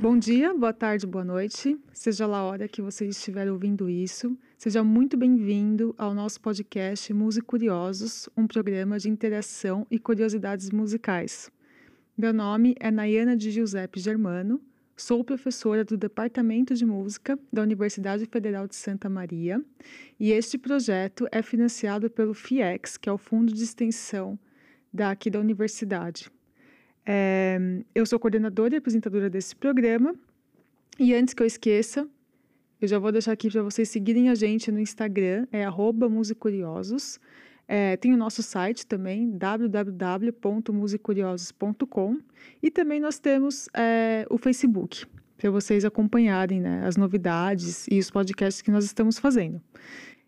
[0.00, 1.76] Bom dia, boa tarde, boa noite.
[1.92, 7.12] Seja lá a hora que você estiver ouvindo isso, seja muito bem-vindo ao nosso podcast
[7.12, 11.50] Música Curiosos, um programa de interação e curiosidades musicais.
[12.16, 14.60] Meu nome é Nayana de Giuseppe Germano,
[14.96, 19.60] sou professora do Departamento de Música da Universidade Federal de Santa Maria
[20.18, 24.38] e este projeto é financiado pelo FIEX, que é o Fundo de Extensão
[24.92, 26.30] daqui da universidade.
[27.10, 27.58] É,
[27.94, 30.14] eu sou coordenadora e apresentadora desse programa.
[30.98, 32.06] E antes que eu esqueça,
[32.78, 35.66] eu já vou deixar aqui para vocês seguirem a gente no Instagram, é
[36.10, 37.18] musicuriosos.
[37.66, 42.18] É, tem o nosso site também, www.musicuriosos.com.
[42.62, 45.06] E também nós temos é, o Facebook,
[45.38, 49.62] para vocês acompanharem né, as novidades e os podcasts que nós estamos fazendo.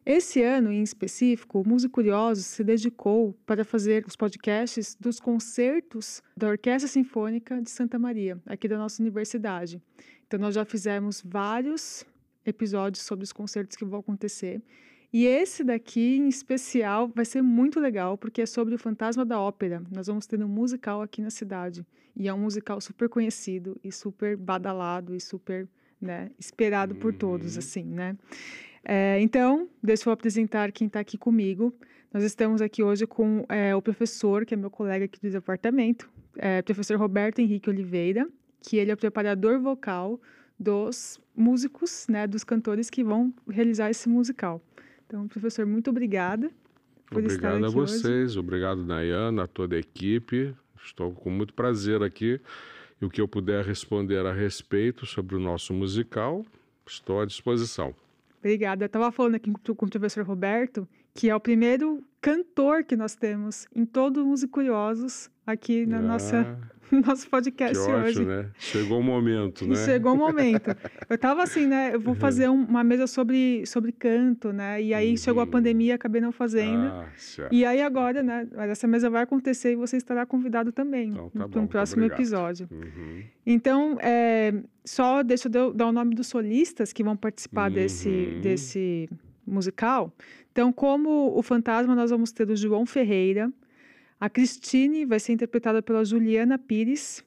[0.05, 6.23] Esse ano, em específico, o Músico Curioso se dedicou para fazer os podcasts dos concertos
[6.35, 9.81] da Orquestra Sinfônica de Santa Maria, aqui da nossa universidade.
[10.27, 12.05] Então, nós já fizemos vários
[12.47, 14.63] episódios sobre os concertos que vão acontecer.
[15.13, 19.41] E esse daqui, em especial, vai ser muito legal, porque é sobre o Fantasma da
[19.41, 19.83] Ópera.
[19.91, 21.85] Nós vamos ter um musical aqui na cidade.
[22.17, 25.69] E é um musical super conhecido e super badalado e super
[26.01, 27.59] né, esperado por todos, uhum.
[27.59, 28.17] assim, né?
[28.85, 31.75] É, então, deixa eu apresentar quem está aqui comigo.
[32.13, 36.11] Nós estamos aqui hoje com é, o professor, que é meu colega aqui do departamento,
[36.37, 38.29] é, professor Roberto Henrique Oliveira,
[38.61, 40.21] que ele é o preparador vocal
[40.59, 44.61] dos músicos, né, dos cantores que vão realizar esse musical.
[45.07, 46.51] Então, professor, muito obrigada
[47.07, 48.39] por Obrigado estar aqui a vocês, hoje.
[48.39, 50.55] obrigado, Nayana, a toda a equipe.
[50.85, 52.41] Estou com muito prazer aqui.
[53.01, 56.45] E o que eu puder responder a respeito sobre o nosso musical,
[56.87, 57.95] estou à disposição.
[58.41, 58.85] Obrigada.
[58.85, 63.15] Eu estava falando aqui com o professor Roberto, que é o primeiro cantor que nós
[63.15, 66.59] temos em todo Música Curiosos aqui na ah, nossa
[67.07, 68.21] nosso podcast que hoje.
[68.21, 68.51] Ótimo, né?
[68.59, 69.77] Chegou o momento, né?
[69.77, 70.77] Chegou o momento.
[71.09, 71.95] Eu estava assim, né?
[71.95, 74.83] Eu vou fazer um, uma mesa sobre, sobre canto, né?
[74.83, 75.17] E aí uhum.
[75.17, 76.87] chegou a pandemia, acabei não fazendo.
[76.87, 77.09] Ah,
[77.51, 78.47] e aí agora, né?
[78.69, 82.69] Essa mesa vai acontecer e você estará convidado também então, tá para um próximo episódio.
[82.71, 83.23] Uhum.
[83.47, 87.75] Então, é, só deixa eu dar o nome dos solistas que vão participar uhum.
[87.75, 89.09] desse, desse
[89.47, 90.13] musical.
[90.53, 93.53] Então, como o fantasma, nós vamos ter o João Ferreira,
[94.21, 97.25] a Cristine vai ser interpretada pela Juliana Pires,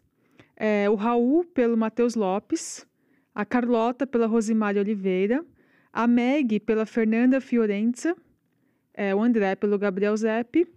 [0.56, 2.86] é, o Raul pelo Matheus Lopes,
[3.34, 5.44] a Carlota pela Rosimari Oliveira,
[5.92, 8.16] a Meg pela Fernanda Fiorenza,
[8.94, 10.68] é, o André pelo Gabriel Zepp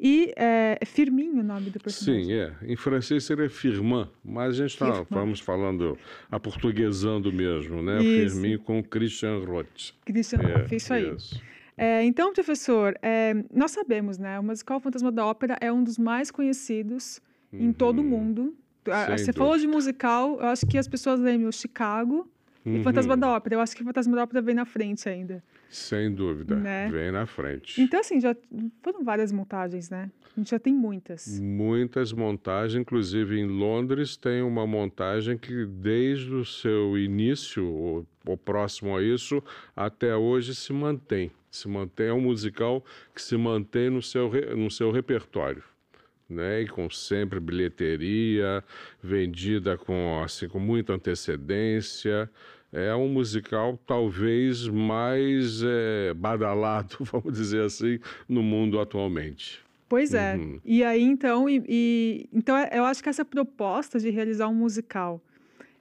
[0.00, 2.24] e é, Firmin o nome do personagem.
[2.24, 2.54] Sim, é.
[2.62, 5.98] Em francês seria Firmin, mas a gente está vamos falando
[6.30, 8.02] a portuguesando mesmo, né?
[8.02, 8.36] Isso.
[8.36, 9.92] Firmin com Christian Roth.
[10.04, 11.14] Christian Roth, é, isso aí.
[11.14, 11.40] Isso.
[11.76, 14.40] É, então, professor, é, nós sabemos, né?
[14.40, 17.20] O musical Fantasma da Ópera é um dos mais conhecidos
[17.52, 17.66] uhum.
[17.66, 18.56] em todo o mundo.
[18.84, 19.32] Sem Você dúvida.
[19.32, 22.30] falou de musical, eu acho que as pessoas lembram Chicago
[22.64, 22.76] uhum.
[22.76, 23.56] e Fantasma da Ópera.
[23.56, 25.42] Eu acho que Fantasma da Ópera vem na frente ainda.
[25.68, 26.88] Sem dúvida, né?
[26.88, 27.80] vem na frente.
[27.82, 28.34] Então, assim, já
[28.82, 30.10] foram várias montagens, né?
[30.34, 31.40] A gente já tem muitas.
[31.40, 38.36] Muitas montagens, inclusive em Londres tem uma montagem que desde o seu início, ou, ou
[38.36, 39.42] próximo a isso,
[39.74, 42.84] até hoje se mantém se mantém, é um musical
[43.14, 45.62] que se mantém no seu, no seu repertório.
[46.28, 48.64] Né, e com sempre bilheteria
[49.00, 52.28] vendida com assim com muita antecedência
[52.72, 60.34] é um musical talvez mais é, badalado vamos dizer assim no mundo atualmente pois é
[60.34, 60.60] uhum.
[60.64, 65.22] e aí então e, e, então eu acho que essa proposta de realizar um musical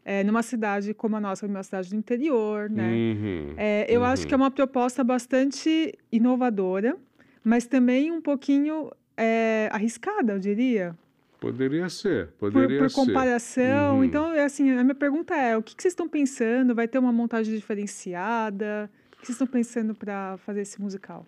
[0.06, 2.90] é, numa cidade como a nossa, uma cidade do interior, né?
[2.90, 4.06] Uhum, é, eu uhum.
[4.06, 6.96] acho que é uma proposta bastante inovadora,
[7.44, 10.96] mas também um pouquinho é, arriscada, eu diria.
[11.40, 13.98] Poderia ser, poderia por, por comparação.
[13.98, 14.04] Uhum.
[14.04, 16.74] Então, é assim, a minha pergunta é: o que, que vocês estão pensando?
[16.74, 18.90] Vai ter uma montagem diferenciada?
[19.08, 21.26] O que vocês estão pensando para fazer esse musical?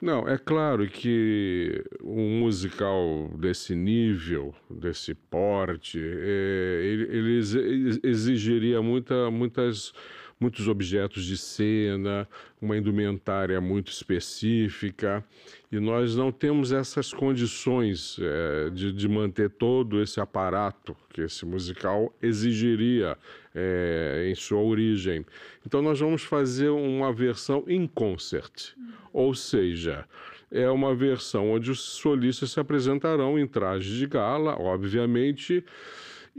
[0.00, 9.28] Não, é claro que um musical desse nível, desse porte, é, ele, ele exigiria muita,
[9.28, 9.92] muitas
[10.40, 12.28] muitos objetos de cena,
[12.60, 15.24] uma indumentária muito específica,
[15.70, 21.44] e nós não temos essas condições é, de, de, manter todo esse aparato que esse
[21.44, 23.18] musical exigiria
[23.58, 25.24] é, em sua origem.
[25.66, 28.74] Então, nós vamos fazer uma versão em concert,
[29.12, 30.04] ou seja,
[30.50, 35.64] é uma versão onde os solistas se apresentarão em trajes de gala, obviamente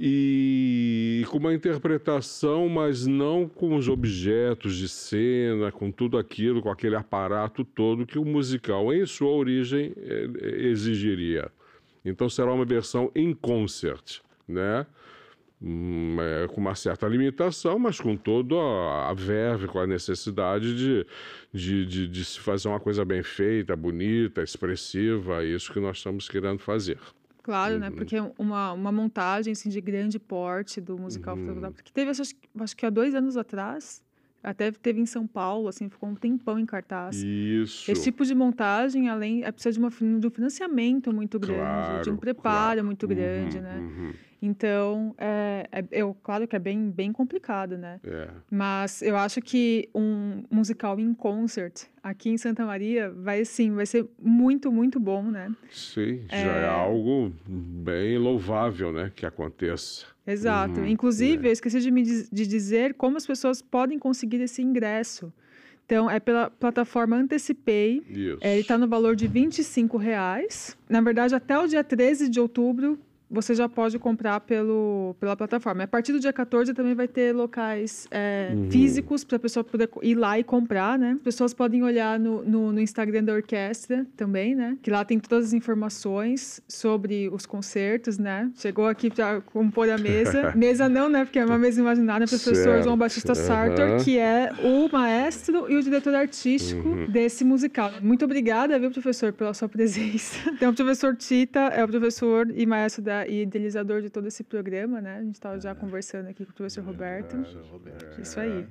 [0.01, 6.72] e com uma interpretação, mas não com os objetos de cena, com tudo aquilo, com
[6.72, 11.51] aquele aparato todo que o musical, em sua origem, eh, exigiria.
[12.06, 14.86] Então será uma versão em concert, né?
[15.61, 21.06] Hum, é, com uma certa limitação, mas com toda a verve, com a necessidade de,
[21.53, 25.97] de, de, de, se fazer uma coisa bem feita, bonita, expressiva, é isso que nós
[25.97, 27.00] estamos querendo fazer.
[27.41, 27.88] Claro, né?
[27.88, 27.95] uhum.
[27.95, 27.97] né?
[27.97, 31.71] Porque uma, uma montagem assim, de grande porte do musical uhum.
[31.83, 32.23] que teve, acho,
[32.59, 34.03] acho que há dois anos atrás,
[34.41, 37.21] até teve em São Paulo, assim, ficou um tempão em cartaz.
[37.21, 37.91] Isso.
[37.91, 42.03] Esse tipo de montagem, além, é precisa de, uma, de um financiamento muito grande, claro,
[42.03, 42.85] de um preparo claro.
[42.85, 43.77] muito grande, uhum, né?
[43.79, 44.13] Uhum.
[44.41, 48.00] Então, é, é, eu, claro que é bem, bem complicado, né?
[48.03, 48.30] É.
[48.50, 53.86] Mas eu acho que um musical em concert aqui em Santa Maria vai, sim, vai
[53.86, 55.53] ser muito, muito bom, né?
[55.69, 59.12] Sim, já é, é algo bem louvável, né?
[59.13, 60.06] Que aconteça.
[60.25, 60.80] Exato.
[60.80, 61.50] Uhum, Inclusive, é.
[61.50, 65.33] eu esqueci de, me de dizer como as pessoas podem conseguir esse ingresso.
[65.86, 68.03] Então, é pela plataforma Antecipei.
[68.07, 68.38] Isso.
[68.41, 69.50] É, ele está no valor de R$
[70.00, 70.77] reais.
[70.88, 75.83] Na verdade, até o dia 13 de outubro, você já pode comprar pelo, pela plataforma.
[75.83, 78.71] A partir do dia 14 também vai ter locais é, uhum.
[78.71, 81.13] físicos para a pessoa poder ir lá e comprar, né?
[81.17, 84.77] As pessoas podem olhar no, no, no, Instagram da orquestra também, né?
[84.81, 88.49] Que lá tem todas as informações sobre os concertos, né?
[88.55, 90.53] Chegou aqui para compor a mesa.
[90.57, 91.25] mesa não, né?
[91.25, 92.25] Porque é uma mesa imaginária.
[92.25, 92.83] Professor certo.
[92.83, 94.03] João Batista Sartor, uhum.
[94.03, 97.09] que é o maestro e o diretor artístico uhum.
[97.09, 97.91] desse musical.
[98.01, 100.37] Muito obrigada, viu, professor, pela sua presença.
[100.59, 104.44] Então, o professor Tita é o professor e maestro da e idealizador de todo esse
[104.44, 105.18] programa, né?
[105.18, 105.75] A gente estava já é.
[105.75, 107.36] conversando aqui com o professor Roberto.
[107.71, 108.21] Roberto.
[108.21, 108.68] Isso aí.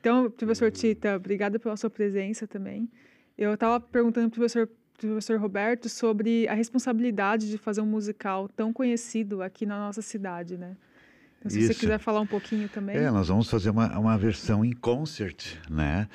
[0.00, 2.88] Então, professor Tita, obrigada pela sua presença também.
[3.36, 4.68] Eu estava perguntando para o professor,
[4.98, 10.56] professor Roberto sobre a responsabilidade de fazer um musical tão conhecido aqui na nossa cidade,
[10.56, 10.76] né?
[11.38, 11.68] Então, se Isso.
[11.68, 12.96] você quiser falar um pouquinho também.
[12.96, 16.08] É, nós vamos fazer uma, uma versão em concert, né?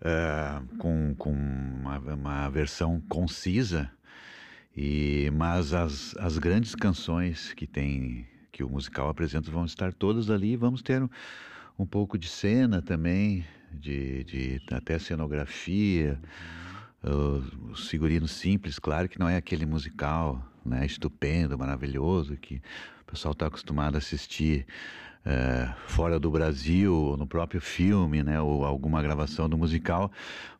[0.00, 3.90] Uh, com, com uma, uma versão concisa
[4.76, 10.28] e, mas as, as grandes canções que tem que o musical apresenta vão estar todas
[10.30, 10.54] ali.
[10.56, 11.08] Vamos ter um,
[11.78, 16.20] um pouco de cena também, de, de até cenografia,
[17.02, 17.70] uhum.
[17.70, 18.78] os figurinos simples.
[18.78, 22.56] Claro que não é aquele musical, né, estupendo, maravilhoso que
[23.00, 24.66] o pessoal está acostumado a assistir.
[25.22, 30.10] É, fora do Brasil, no próprio filme, né, ou alguma gravação do musical,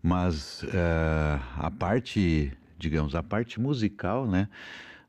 [0.02, 4.48] mas é, a parte digamos, a parte musical, né,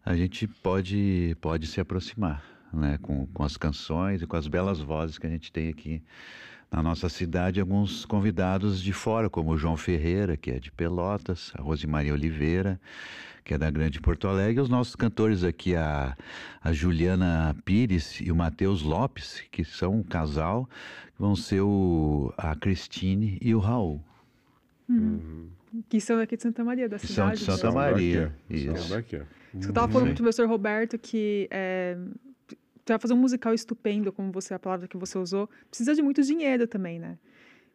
[0.05, 4.79] a gente pode, pode se aproximar, né, com, com as canções e com as belas
[4.79, 6.03] vozes que a gente tem aqui
[6.69, 11.51] na nossa cidade alguns convidados de fora, como o João Ferreira, que é de Pelotas,
[11.57, 12.79] a Rosemaria Oliveira,
[13.43, 16.15] que é da Grande Porto Alegre, e os nossos cantores aqui, a,
[16.63, 20.69] a Juliana Pires e o Matheus Lopes, que são um casal,
[21.19, 24.01] vão ser o, a Cristine e o Raul.
[24.99, 25.49] Uhum.
[25.89, 27.39] Que são daqui de Santa Maria, da cidade.
[27.39, 28.75] São de Santa Maria, isso.
[28.75, 29.15] São daqui.
[29.15, 29.25] Isso
[29.59, 31.97] que eu estava falando com o professor Roberto, que é,
[32.85, 36.21] para fazer um musical estupendo, como você a palavra que você usou, precisa de muito
[36.23, 37.17] dinheiro também, né?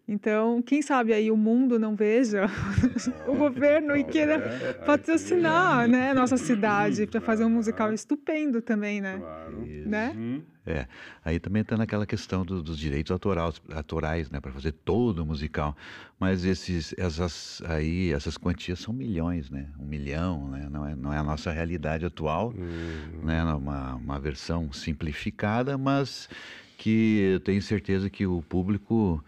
[0.09, 2.47] Então, quem sabe aí o mundo não veja
[3.27, 4.39] o governo e queira
[4.87, 9.19] patrocinar né, a nossa cidade para fazer um musical estupendo também, né?
[9.19, 9.67] Claro.
[9.85, 10.13] Né?
[10.15, 10.43] Uhum.
[10.65, 10.87] É,
[11.25, 15.27] aí também está naquela questão do, dos direitos autorais, autorais né, para fazer todo o
[15.27, 15.77] musical.
[16.19, 19.69] Mas esses, essas, aí, essas quantias são milhões, né?
[19.79, 20.69] Um milhão, né?
[20.71, 23.25] Não é, não é a nossa realidade atual, uhum.
[23.25, 23.45] né?
[23.45, 26.29] Uma, uma versão simplificada, mas
[26.77, 29.23] que eu tenho certeza que o público,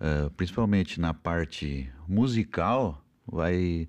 [0.00, 3.88] uh, principalmente na parte musical, vai,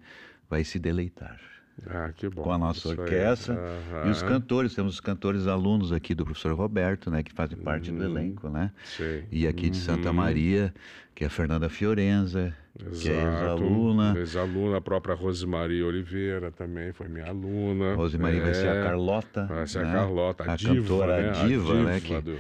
[0.50, 1.40] vai se deleitar.
[1.88, 2.44] Ah, que bom.
[2.44, 3.54] Com a nossa Isso orquestra.
[3.54, 4.08] Uhum.
[4.08, 7.22] E os cantores, temos os cantores alunos aqui do professor Roberto, né?
[7.22, 7.98] Que fazem parte uhum.
[7.98, 8.72] do elenco, né?
[8.86, 9.24] Sim.
[9.30, 10.16] E aqui de Santa uhum.
[10.16, 10.74] Maria,
[11.14, 13.00] que é a Fernanda Fiorenza, Exato.
[13.02, 14.14] que é ex-aluna.
[14.18, 17.96] Ex-aluna, a própria Rosemaria Oliveira também foi minha aluna.
[17.96, 18.44] Rosemaria é.
[18.44, 18.84] vai ser a é.
[18.84, 19.46] Carlota.
[19.46, 19.90] Vai ser né?
[19.90, 21.32] a Carlota, a, a diva, cantora né?
[21.46, 21.84] diva, a né?
[21.84, 22.00] diva né?
[22.00, 22.22] Que...
[22.22, 22.38] Do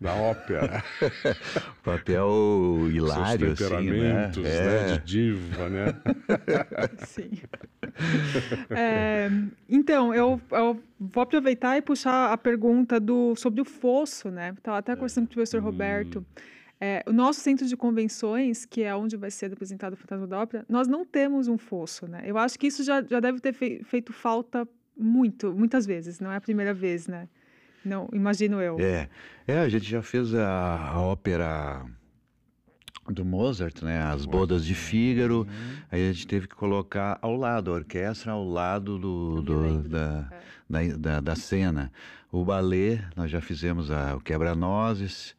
[0.00, 0.84] da ópera.
[1.82, 4.86] Papel hilário, Seus temperamentos, assim, né?
[4.86, 4.98] né?
[4.98, 5.86] De diva, né?
[7.04, 7.30] Sim.
[8.70, 9.28] É,
[9.68, 14.54] então, eu, eu, vou aproveitar e puxar a pergunta do, sobre o fosso, né?
[14.56, 15.64] Estava até conversando com o professor hum.
[15.64, 16.24] Roberto.
[16.80, 20.40] É, o nosso centro de convenções, que é onde vai ser apresentado o Fantasma da
[20.40, 22.22] Ópera, nós não temos um fosso, né?
[22.24, 26.30] Eu acho que isso já, já deve ter fei, feito falta muito, muitas vezes, não
[26.30, 27.28] é a primeira vez, né?
[27.84, 28.78] Não, imagino eu.
[28.80, 29.08] É,
[29.46, 31.86] é a gente já fez a, a ópera
[33.12, 34.02] do Mozart, né?
[34.02, 35.40] As bodas de Fígaro.
[35.40, 35.76] Uhum.
[35.90, 40.28] Aí a gente teve que colocar ao lado, a orquestra ao lado do, do da,
[40.70, 40.90] é.
[40.90, 41.90] da, da, da, cena.
[42.30, 45.34] O balé, nós já fizemos a, o quebra-nozes,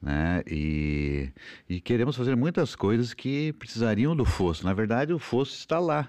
[0.00, 0.42] né?
[0.46, 1.30] E,
[1.68, 4.64] e queremos fazer muitas coisas que precisariam do fosso.
[4.64, 6.08] Na verdade, o fosso está lá,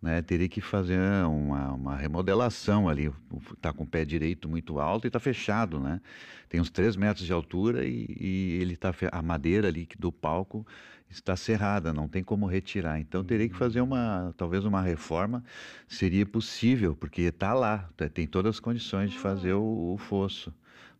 [0.00, 3.12] né, teria que fazer uma, uma remodelação ali.
[3.52, 6.00] Está com o pé direito muito alto e está fechado, né?
[6.48, 10.66] Tem uns 3 metros de altura e, e ele tá a madeira ali do palco
[11.10, 13.00] está cerrada, não tem como retirar.
[13.00, 15.42] Então teria que fazer uma, talvez uma reforma,
[15.86, 20.52] seria possível, porque está lá, tem todas as condições de fazer o, o fosso.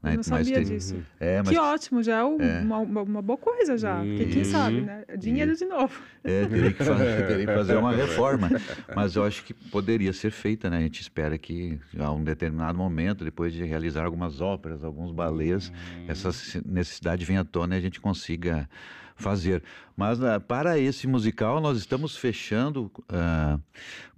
[0.03, 0.13] Né?
[0.13, 0.65] Eu não sabia tem...
[0.65, 0.97] disso.
[1.19, 1.49] É, mas...
[1.49, 2.61] Que ótimo, já é, um, é.
[2.61, 3.99] Uma, uma, boa coisa já.
[3.99, 5.05] Porque quem sabe, né?
[5.19, 6.01] Dinheiro de novo.
[6.23, 8.49] É, teria que, fazer, teria que fazer uma reforma.
[8.95, 10.79] Mas eu acho que poderia ser feita, né?
[10.79, 15.71] A gente espera que a um determinado momento, depois de realizar algumas óperas, alguns balés,
[15.71, 16.05] hum.
[16.07, 16.31] essa
[16.65, 18.69] necessidade venha à tona e a gente consiga
[19.19, 19.63] fazer.
[19.97, 23.63] Mas uh, para esse musical, nós estamos fechando uh,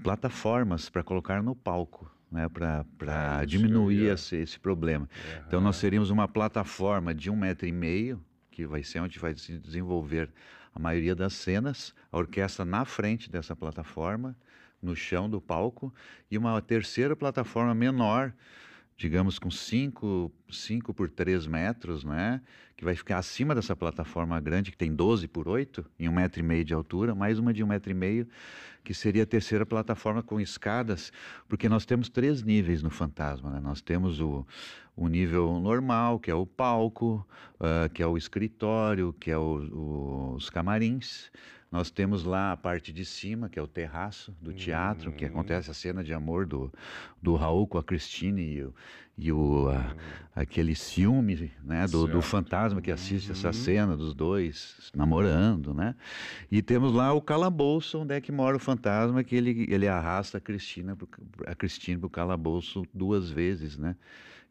[0.02, 2.85] plataformas para colocar no palco né, para
[3.40, 5.09] ah, diminuir esse, esse, problema.
[5.11, 5.42] Uhum.
[5.47, 9.35] Então, nós seríamos uma plataforma de um metro e meio, que vai ser onde vai
[9.37, 10.30] se desenvolver
[10.75, 14.37] a maioria das cenas, a orquestra na frente dessa plataforma,
[14.80, 15.92] no chão do palco,
[16.30, 18.33] e uma terceira plataforma menor,
[19.00, 20.30] digamos com 5
[20.95, 22.38] por 3 metros, né?
[22.76, 26.40] que vai ficar acima dessa plataforma grande, que tem 12 por 8, em um metro
[26.40, 28.28] e meio de altura, mais uma de um metro e meio,
[28.85, 31.11] que seria a terceira plataforma com escadas,
[31.49, 33.49] porque nós temos três níveis no Fantasma.
[33.49, 33.59] Né?
[33.59, 34.47] Nós temos o,
[34.95, 39.62] o nível normal, que é o palco, uh, que é o escritório, que é o,
[39.73, 41.30] o, os camarins.
[41.71, 45.17] Nós temos lá a parte de cima, que é o terraço do teatro, uhum.
[45.17, 46.73] que acontece a cena de amor do,
[47.23, 48.75] do Raul com a Cristine e o,
[49.17, 49.97] e o a, uhum.
[50.35, 53.33] aquele ciúme né, do, do fantasma que assiste uhum.
[53.35, 55.95] essa cena dos dois namorando, né?
[56.50, 60.39] E temos lá o calabouço, onde é que mora o fantasma, que ele, ele arrasta
[60.39, 60.99] a Cristina
[61.47, 63.95] a Cristine para o calabouço duas vezes, né?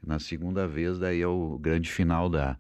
[0.02, 2.58] Na segunda vez, daí é o grande final da,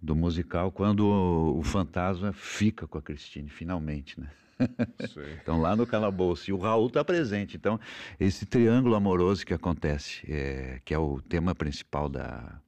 [0.00, 4.28] do musical, quando o, o fantasma fica com a Cristine, finalmente, né?
[5.40, 6.50] então, lá no calabouço.
[6.50, 7.56] E o Raul está presente.
[7.56, 7.78] Então,
[8.18, 12.60] esse triângulo amoroso que acontece, é, que é o tema principal da.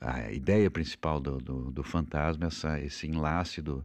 [0.00, 3.84] A ideia principal do, do, do fantasma, essa, esse enlace do,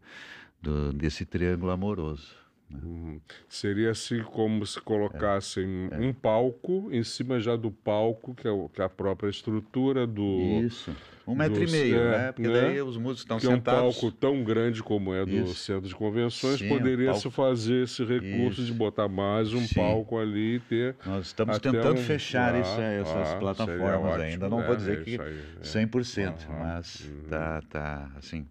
[0.62, 2.43] do, desse triângulo amoroso.
[2.82, 3.20] Uhum.
[3.48, 6.00] Seria assim como se colocassem é, é.
[6.00, 10.08] um palco em cima já do palco, que é, o, que é a própria estrutura
[10.08, 10.62] do.
[10.64, 10.96] Isso.
[11.26, 12.32] Um metro do, e meio, é, né?
[12.34, 12.62] Porque né?
[12.62, 13.80] daí os músicos estão que sentados.
[13.80, 15.56] é um palco tão grande como é do Isso.
[15.56, 18.66] centro de convenções, Sim, poderia se fazer esse recurso Isso.
[18.66, 19.76] de botar mais um Sim.
[19.76, 20.96] palco ali e ter.
[21.06, 22.04] Nós estamos tentando um...
[22.04, 24.50] fechar ah, isso, essas ah, plataformas ótimo, ainda.
[24.50, 24.68] Não né?
[24.68, 26.60] vou dizer que aí, 100%, é.
[26.60, 27.30] mas uhum.
[27.30, 28.46] tá, tá assim.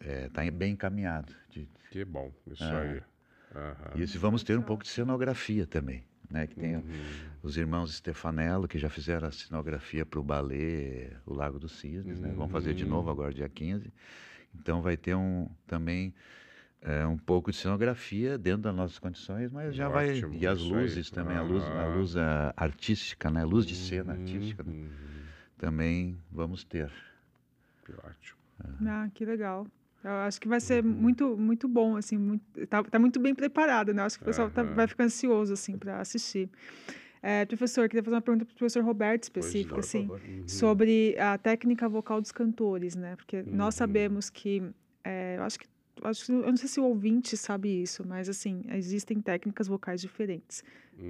[0.00, 1.32] É, tá bem encaminhado.
[1.50, 1.66] De...
[1.90, 2.80] Que bom, isso ah.
[2.80, 3.02] aí.
[3.54, 4.02] Uhum.
[4.02, 6.46] Isso, vamos ter um pouco de cenografia também né?
[6.46, 6.82] Que tem uhum.
[7.42, 12.20] os irmãos Stefanello, que já fizeram a cenografia para o balé O Lago dos Cisnes,
[12.20, 12.32] né?
[12.36, 13.12] Vão fazer de novo uhum.
[13.12, 13.92] agora, dia 15.
[14.54, 16.14] Então vai ter um também
[16.82, 20.38] é, um pouco de cenografia dentro das nossas condições, mas já Ótimo, vai...
[20.38, 21.12] E as luzes aí.
[21.12, 23.44] também, a luz, a luz a artística, né?
[23.44, 24.62] Luz de cena artística.
[24.62, 24.72] Né?
[24.72, 24.88] Uhum.
[25.56, 26.90] Também vamos ter.
[27.84, 28.38] Que ótimo.
[28.86, 29.66] Ah, que legal.
[30.02, 30.90] Eu acho que vai ser uhum.
[30.90, 34.02] muito, muito bom, assim, muito, tá, tá muito bem preparado, né?
[34.02, 34.54] Eu acho que o pessoal uhum.
[34.54, 36.48] tá, vai ficar ansioso, assim, para assistir.
[37.20, 40.46] É, professor, queria fazer uma pergunta para o professor Roberto específica, assim, uhum.
[40.46, 43.16] sobre a técnica vocal dos cantores, né?
[43.16, 43.78] Porque nós uhum.
[43.78, 44.62] sabemos que,
[45.02, 45.66] é, eu acho que,
[46.02, 50.62] acho eu não sei se o ouvinte sabe isso, mas assim, existem técnicas vocais diferentes.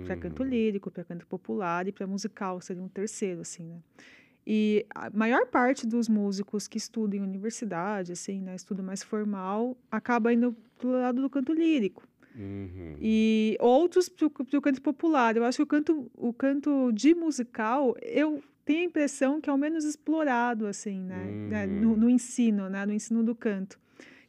[0.05, 0.49] Para canto uhum.
[0.49, 3.79] lírico, para canto popular e para musical, seria um terceiro, assim, né?
[4.51, 9.77] E a maior parte dos músicos que estudam em universidade, assim, né, estudo mais formal,
[9.93, 12.03] acaba indo pro lado do canto lírico.
[12.35, 12.97] Uhum.
[12.99, 15.37] E outros pro, pro canto popular.
[15.37, 19.53] Eu acho que o canto, o canto de musical, eu tenho a impressão que é
[19.53, 21.81] o menos explorado, assim, né, né uhum.
[21.83, 23.79] no, no, ensino, né, no ensino do canto.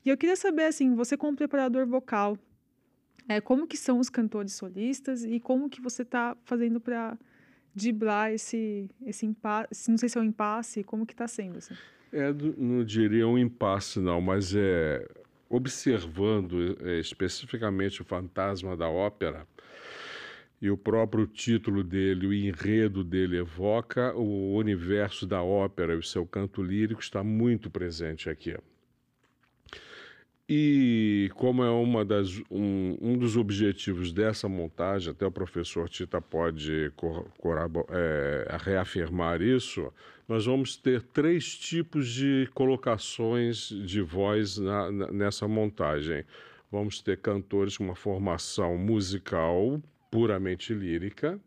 [0.04, 2.38] E eu queria saber, assim, você como preparador vocal,
[3.26, 7.18] é, como que são os cantores solistas e como que você está fazendo para
[7.74, 11.58] driblar esse, esse impasse, não sei se é um impasse, como que está sendo?
[11.58, 11.76] Assim?
[12.12, 15.08] É, não diria um impasse não, mas é
[15.50, 19.48] observando é, especificamente o fantasma da ópera,
[20.62, 26.04] e o próprio título dele, o enredo dele evoca o universo da ópera e o
[26.04, 28.58] seu canto lírico está muito presente aqui.
[30.52, 36.20] E como é uma das, um, um dos objetivos dessa montagem, até o professor Tita
[36.20, 36.92] pode
[37.92, 39.94] é, reafirmar isso,
[40.28, 46.26] nós vamos ter três tipos de colocações de voz na, na, nessa montagem.
[46.72, 49.80] Vamos ter cantores com uma formação musical
[50.10, 51.40] puramente lírica,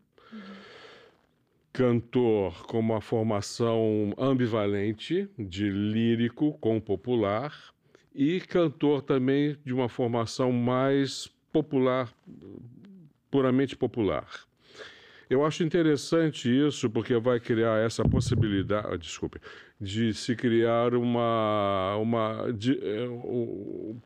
[1.73, 7.73] cantor com uma formação ambivalente de lírico com popular
[8.13, 12.13] e cantor também de uma formação mais popular,
[13.29, 14.27] puramente popular.
[15.29, 19.39] Eu acho interessante isso porque vai criar essa possibilidade, ah, desculpe,
[19.79, 23.07] de se criar uma, uma de, é,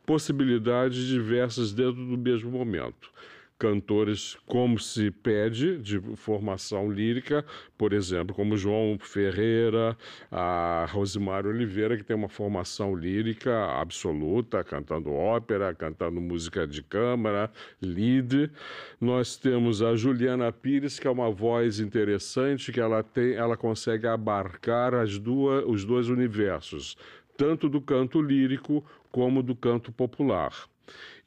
[0.06, 3.12] possibilidades diversas dentro do mesmo momento
[3.58, 7.44] cantores como se pede de formação lírica,
[7.78, 9.98] por exemplo, como João Ferreira,
[10.32, 17.52] a Rosemary Oliveira, que tem uma formação lírica absoluta, cantando ópera, cantando música de câmara,
[17.82, 18.52] lead.
[19.02, 24.08] Nós temos a Juliana Pires, que é uma voz interessante, que ela tem, ela consegue
[24.08, 26.96] abarcar as duas, os dois universos,
[27.36, 30.54] tanto do canto lírico como do canto popular.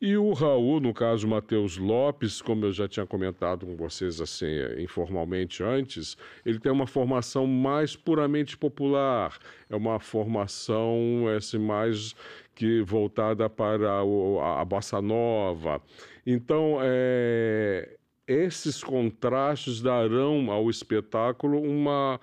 [0.01, 4.47] E o Raul, no caso Matheus Lopes, como eu já tinha comentado com vocês assim
[4.79, 9.39] informalmente antes, ele tem uma formação mais puramente popular,
[9.69, 12.15] é uma formação assim, mais
[12.55, 15.83] que voltada para a, a bossa nova.
[16.27, 22.21] Então, é, esses contrastes darão ao espetáculo uma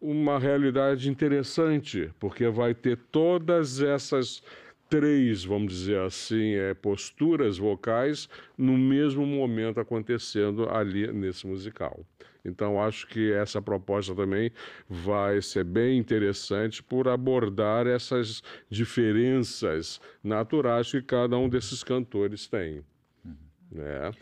[0.00, 4.42] uma realidade interessante, porque vai ter todas essas
[4.88, 12.04] três, vamos dizer assim, é, posturas vocais no mesmo momento acontecendo ali nesse musical.
[12.44, 14.52] Então, acho que essa proposta também
[14.88, 18.40] vai ser bem interessante por abordar essas
[18.70, 22.84] diferenças naturais que cada um desses cantores tem.
[23.24, 23.34] Uhum.
[23.72, 24.12] Né?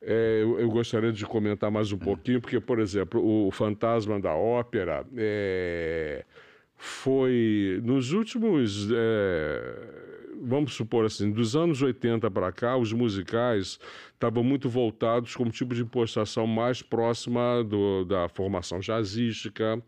[0.00, 4.32] É, eu, eu, gostaria de comentar mais um pouquinho, porque, por exemplo, o Fantasma da
[4.32, 6.24] Ópera é,
[6.78, 13.80] foi nos últimos, é, vamos supor assim, dos anos 80 para cá, os musicais
[14.14, 19.82] estavam muito voltados como tipo de impostação mais próxima do, da formação jazzística,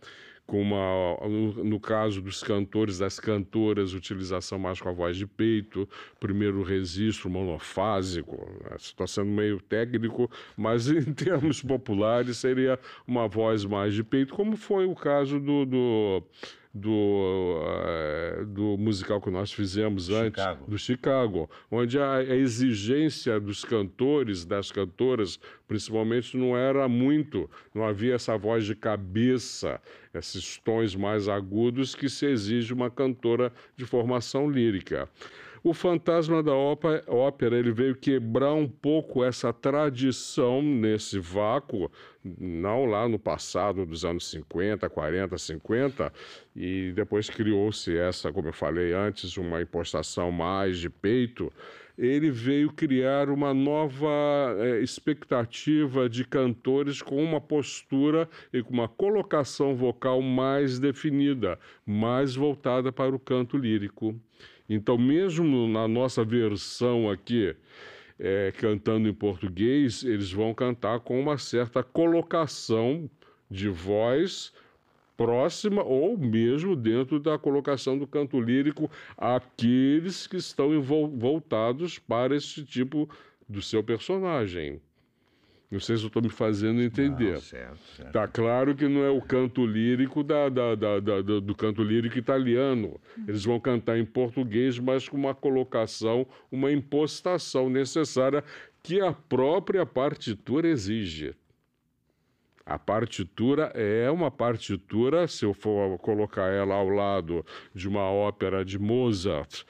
[0.51, 5.25] com uma, no, no, caso dos cantores, das cantoras, utilização mais com a voz de
[5.25, 13.65] peito, primeiro registro monofásico, estou sendo meio técnico, mas em termos populares seria uma voz
[13.65, 16.23] mais de peito, como foi o caso do, do
[16.73, 23.65] do, uh, do musical que nós fizemos antes, do Chicago, onde a, a, exigência dos
[23.65, 29.81] cantores, das cantoras, principalmente, não era muito, não havia essa voz de cabeça,
[30.15, 35.09] esses tons mais agudos que se exige uma cantora de formação lírica.
[35.63, 41.91] O Fantasma da Ópera ele veio quebrar um pouco essa tradição nesse vácuo,
[42.25, 46.13] não lá no passado dos anos 50, 40, 50,
[46.57, 51.53] e depois criou-se essa, como eu falei antes, uma impostação mais de peito.
[51.99, 58.89] Ele veio criar uma nova é, expectativa de cantores com uma postura e com uma
[58.89, 64.19] colocação vocal mais definida, mais voltada para o canto lírico.
[64.73, 67.57] Então, mesmo na nossa versão aqui,
[68.17, 73.11] é, cantando em português, eles vão cantar com uma certa colocação
[73.51, 74.53] de voz
[75.17, 82.65] próxima ou mesmo dentro da colocação do canto lírico aqueles que estão voltados para esse
[82.65, 83.11] tipo
[83.49, 84.81] do seu personagem.
[85.71, 87.35] Não sei se eu estou me fazendo entender.
[87.35, 88.13] Não, certo, certo.
[88.13, 92.19] Tá claro que não é o canto lírico da, da, da, da, do canto lírico
[92.19, 93.01] italiano.
[93.29, 98.43] Eles vão cantar em português, mas com uma colocação, uma impostação necessária
[98.83, 101.37] que a própria partitura exige.
[102.67, 108.65] A partitura é uma partitura, se eu for colocar ela ao lado de uma ópera
[108.65, 109.65] de Mozart,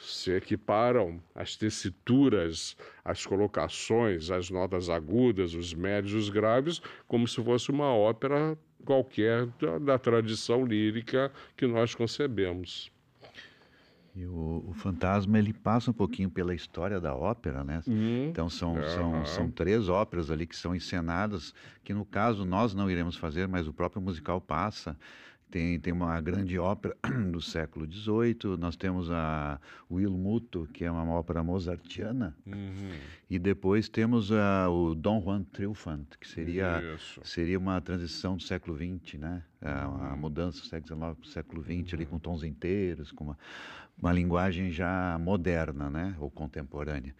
[0.00, 7.42] se equiparam as tessituras, as colocações, as notas agudas, os médios, os graves, como se
[7.42, 12.90] fosse uma ópera qualquer da, da tradição lírica que nós concebemos.
[14.14, 17.80] E o, o, fantasma ele passa um pouquinho pela história da ópera, né?
[17.86, 22.74] Hum, então são, são, são três óperas ali que são encenadas, que no caso nós
[22.74, 24.96] não iremos fazer, mas o próprio musical passa.
[25.50, 26.96] Tem, tem uma grande ópera
[27.30, 29.60] do século XVIII, nós temos a
[29.90, 32.92] Will Muto, que é uma ópera mozartiana, uhum.
[33.28, 36.80] e depois temos a, o Dom Juan Triunfant, que seria,
[37.24, 39.42] seria uma transição do século XX, né?
[39.62, 43.24] A, a mudança do século XIX para o século XX, ali com tons inteiros, com
[43.24, 43.38] uma,
[43.98, 46.16] uma linguagem já moderna, né?
[46.18, 47.14] Ou contemporânea.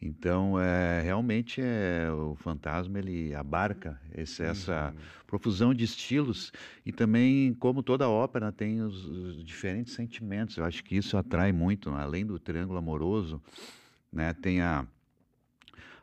[0.00, 5.02] Então, é, realmente, é, o fantasma ele abarca esse, essa uhum.
[5.26, 6.52] profusão de estilos
[6.86, 10.56] e também, como toda ópera, tem os, os, diferentes sentimentos.
[10.56, 13.42] Eu acho que isso atrai muito, além do triângulo amoroso,
[14.12, 14.32] né?
[14.34, 14.86] Tem a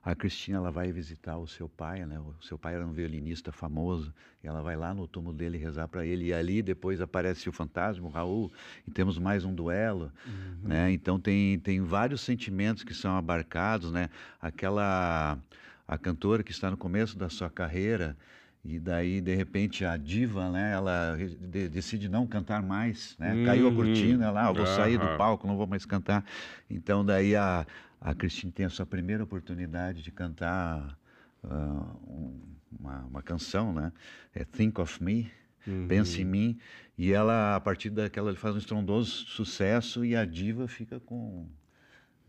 [0.05, 2.19] a Cristina ela vai visitar o seu pai, né?
[2.19, 4.13] O seu pai era um violinista famoso,
[4.43, 6.25] e ela vai lá no túmulo dele rezar para ele.
[6.25, 8.51] E ali depois aparece o fantasma, o Raul,
[8.87, 10.69] e temos mais um duelo, uhum.
[10.69, 10.91] né?
[10.91, 14.11] Então tem tem vários sentimentos que são abarcados, né?
[14.39, 15.39] Aquela
[15.87, 18.15] a cantora que está no começo da sua carreira
[18.63, 23.33] e daí de repente a diva, né, ela de, decide não cantar mais, né?
[23.33, 23.45] Uhum.
[23.45, 26.23] Caiu a cortina lá, ah, vou sair do palco, não vou mais cantar.
[26.69, 27.65] Então daí a
[28.05, 30.95] a Cristina tem a sua primeira oportunidade de cantar
[31.43, 32.39] uh,
[32.79, 33.91] uma, uma canção, né?
[34.33, 35.31] É Think of Me.
[35.65, 35.87] Uhum.
[35.87, 36.59] Pense em mim.
[36.95, 41.47] E ela, a partir daquela, ele faz um estrondoso sucesso e a diva fica com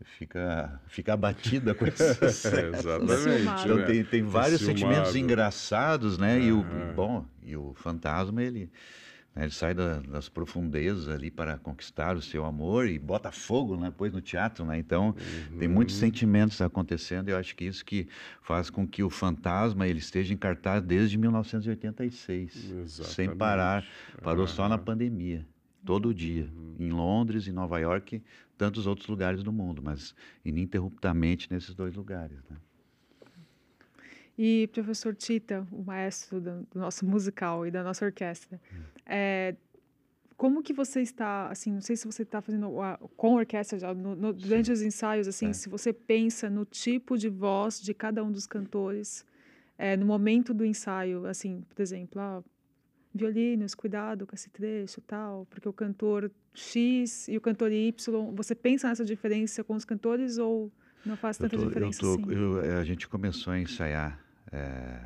[0.03, 2.75] fica, fica abatida com esse sucesso.
[2.75, 3.63] exatamente.
[3.63, 6.37] Então tem, tem vários sentimentos engraçados, né?
[6.37, 6.43] Uhum.
[6.43, 8.69] E o bom, e o fantasma ele né?
[9.43, 13.89] Ele sai da, das profundezas ali para conquistar o seu amor e bota fogo né,
[13.89, 14.65] depois no teatro.
[14.65, 14.77] Né?
[14.77, 15.15] Então,
[15.51, 15.57] uhum.
[15.59, 18.07] tem muitos sentimentos acontecendo e eu acho que isso que
[18.41, 23.15] faz com que o fantasma ele esteja em cartaz desde 1986, Exatamente.
[23.15, 23.85] sem parar.
[24.21, 24.47] Parou uhum.
[24.47, 25.45] só na pandemia
[25.85, 26.75] todo dia, uhum.
[26.79, 28.21] em Londres, em Nova York,
[28.57, 32.37] tantos outros lugares do mundo, mas ininterruptamente nesses dois lugares.
[32.49, 32.57] Né?
[34.37, 38.61] E professor Tita, o maestro do, do nosso musical e da nossa orquestra,
[39.05, 39.55] é,
[40.37, 43.79] como que você está, assim, não sei se você está fazendo a, com a orquestra
[43.79, 45.53] já, no, no, durante os ensaios, assim, é.
[45.53, 49.25] se você pensa no tipo de voz de cada um dos cantores,
[49.75, 52.43] é, no momento do ensaio, assim, por exemplo, ah,
[53.15, 57.91] violinos, cuidado com esse trecho tal, porque o cantor X e o cantor Y,
[58.35, 60.71] você pensa nessa diferença com os cantores ou
[61.03, 62.31] não faz tanta tô, diferença eu tô, assim?
[62.31, 64.99] Eu, é, a gente começou a ensaiar é,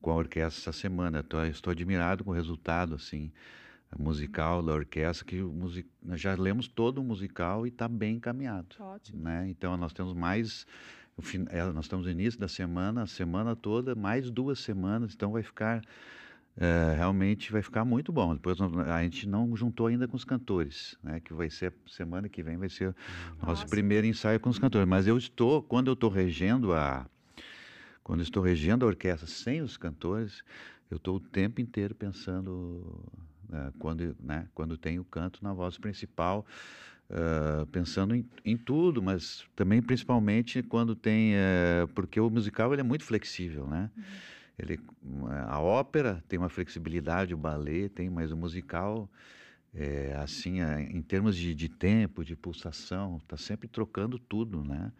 [0.00, 1.22] com a orquestra essa semana.
[1.22, 3.32] Tô, estou admirado com o resultado assim
[3.98, 5.88] musical da orquestra que music...
[6.12, 8.76] já lemos todo o musical e está bem encaminhado.
[8.78, 9.22] Ótimo.
[9.22, 9.48] Né?
[9.48, 10.66] Então nós temos mais
[11.50, 15.42] é, nós estamos no início da semana, a semana toda, mais duas semanas, então vai
[15.42, 15.82] ficar
[16.56, 18.34] é, realmente vai ficar muito bom.
[18.34, 21.20] Depois a gente não juntou ainda com os cantores, né?
[21.20, 22.94] Que vai ser semana que vem vai ser
[23.40, 24.88] o nosso primeiro ensaio com os cantores.
[24.88, 27.06] Mas eu estou quando eu estou regendo a
[28.02, 30.42] quando estou regendo a orquestra sem os cantores,
[30.90, 32.50] eu estou o tempo inteiro pensando
[33.48, 36.44] uh, quando, né, quando tem o canto na voz principal,
[37.10, 42.80] uh, pensando em, em, tudo, mas também principalmente quando tem, uh, porque o musical ele
[42.80, 43.90] é muito flexível, né?
[43.96, 44.02] Uhum.
[44.58, 44.80] Ele,
[45.46, 49.08] a ópera tem uma flexibilidade, o ballet tem, mas o musical
[49.74, 50.60] é, assim,
[50.90, 54.92] em termos de, de tempo, de pulsação, está sempre trocando tudo, né?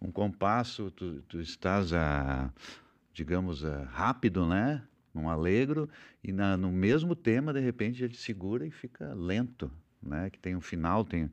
[0.00, 2.52] Um compasso, tu, tu estás, a,
[3.12, 4.82] digamos, a, rápido, né?
[5.14, 5.88] Um alegro,
[6.22, 9.70] e na, no mesmo tema, de repente, ele segura e fica lento,
[10.02, 10.30] né?
[10.30, 11.30] Que tem um final, tem,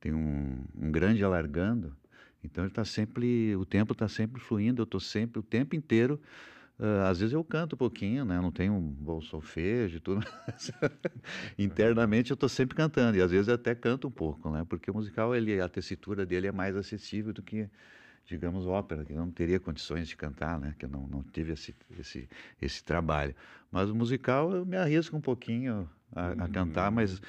[0.00, 1.96] tem um, um grande alargando.
[2.44, 6.20] Então ele está sempre, o tempo está sempre fluindo, eu estou sempre, o tempo inteiro,
[6.78, 8.40] uh, às vezes eu canto um pouquinho, né?
[8.40, 10.70] Não tenho um bom solfejo e tudo, mas
[11.58, 14.64] internamente eu estou sempre cantando, e às vezes até canto um pouco, né?
[14.68, 17.68] Porque o musical, ele, a tessitura dele é mais acessível do que
[18.26, 20.74] digamos, ópera, que eu não teria condições de cantar, né?
[20.78, 22.28] Que eu não, não tive esse, esse,
[22.60, 23.34] esse trabalho.
[23.70, 27.20] Mas o musical eu me arrisco um pouquinho a, a cantar, mas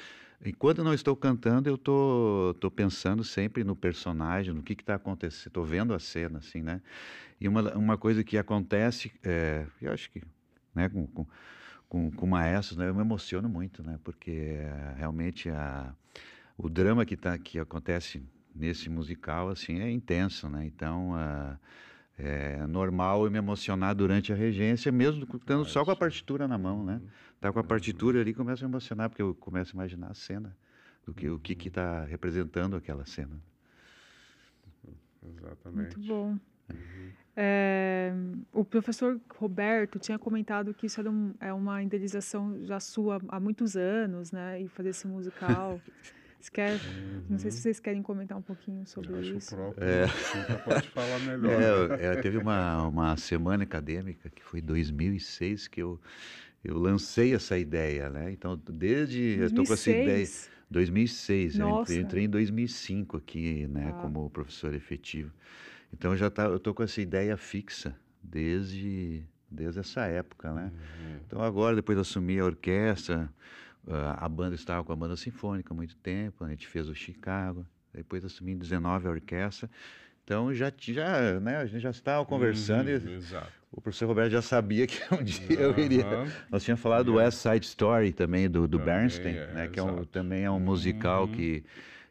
[0.46, 5.48] enquanto não estou cantando, eu tô, tô pensando sempre no personagem, no que está acontecendo,
[5.48, 6.82] estou vendo a cena, assim, né?
[7.40, 10.22] E uma, uma coisa que acontece, é, eu acho que,
[10.74, 11.26] né, com, com,
[11.88, 14.00] com, com maestros, né, eu me emociono muito, né?
[14.04, 15.94] Porque é, realmente a,
[16.58, 18.24] o drama que, tá, que acontece
[18.56, 20.66] nesse musical assim é intenso, né?
[20.66, 21.58] Então uh,
[22.18, 26.58] é normal eu me emocionar durante a regência, mesmo estando só com a partitura na
[26.58, 26.96] mão, né?
[26.96, 27.10] Uhum.
[27.40, 30.58] Tá com a partitura ali começa a emocionar porque eu começo a imaginar a cena
[31.06, 33.40] do que o que que está representando aquela cena.
[35.24, 35.98] Exatamente.
[35.98, 36.38] Muito bom.
[36.70, 37.12] Uhum.
[37.36, 38.12] É,
[38.52, 43.40] o professor Roberto tinha comentado que isso era um, é uma indenização já sua há
[43.40, 44.60] muitos anos, né?
[44.60, 45.80] E fazer esse musical.
[46.48, 47.24] Você quer, uhum.
[47.30, 47.62] Não sei se uhum.
[47.64, 49.54] vocês querem comentar um pouquinho sobre Eu isso.
[49.54, 50.08] Acho o próprio é.
[50.64, 52.00] pode falar melhor.
[52.00, 56.00] É, é, teve uma, uma semana acadêmica, que foi 2006, que eu,
[56.64, 58.32] eu lancei essa ideia, né?
[58.32, 59.38] Então, desde...
[59.38, 59.40] 2006?
[59.40, 60.28] Eu estou com essa ideia...
[60.70, 61.94] 2006, Nossa.
[61.94, 64.02] eu entrei em 2005 aqui, né, ah.
[64.02, 65.32] como professor efetivo.
[65.94, 70.74] Então, eu já tá, eu estou com essa ideia fixa desde, desde essa época, né?
[70.74, 71.20] Uhum.
[71.26, 73.30] Então, agora, depois de assumir a orquestra
[74.18, 77.66] a banda estava com a banda sinfônica há muito tempo, a gente fez o Chicago,
[77.94, 79.70] depois assumi em 19 a orquestra.
[80.24, 83.50] Então já, já, né, a gente já estava conversando uhum, e exato.
[83.72, 85.78] o professor Roberto já sabia que um dia uhum.
[85.78, 86.06] eu iria.
[86.52, 89.80] Nós tínhamos falado do West Side Story também, do, do também, Bernstein, é, né, que
[89.80, 91.32] é um, também é um musical uhum.
[91.32, 91.64] que,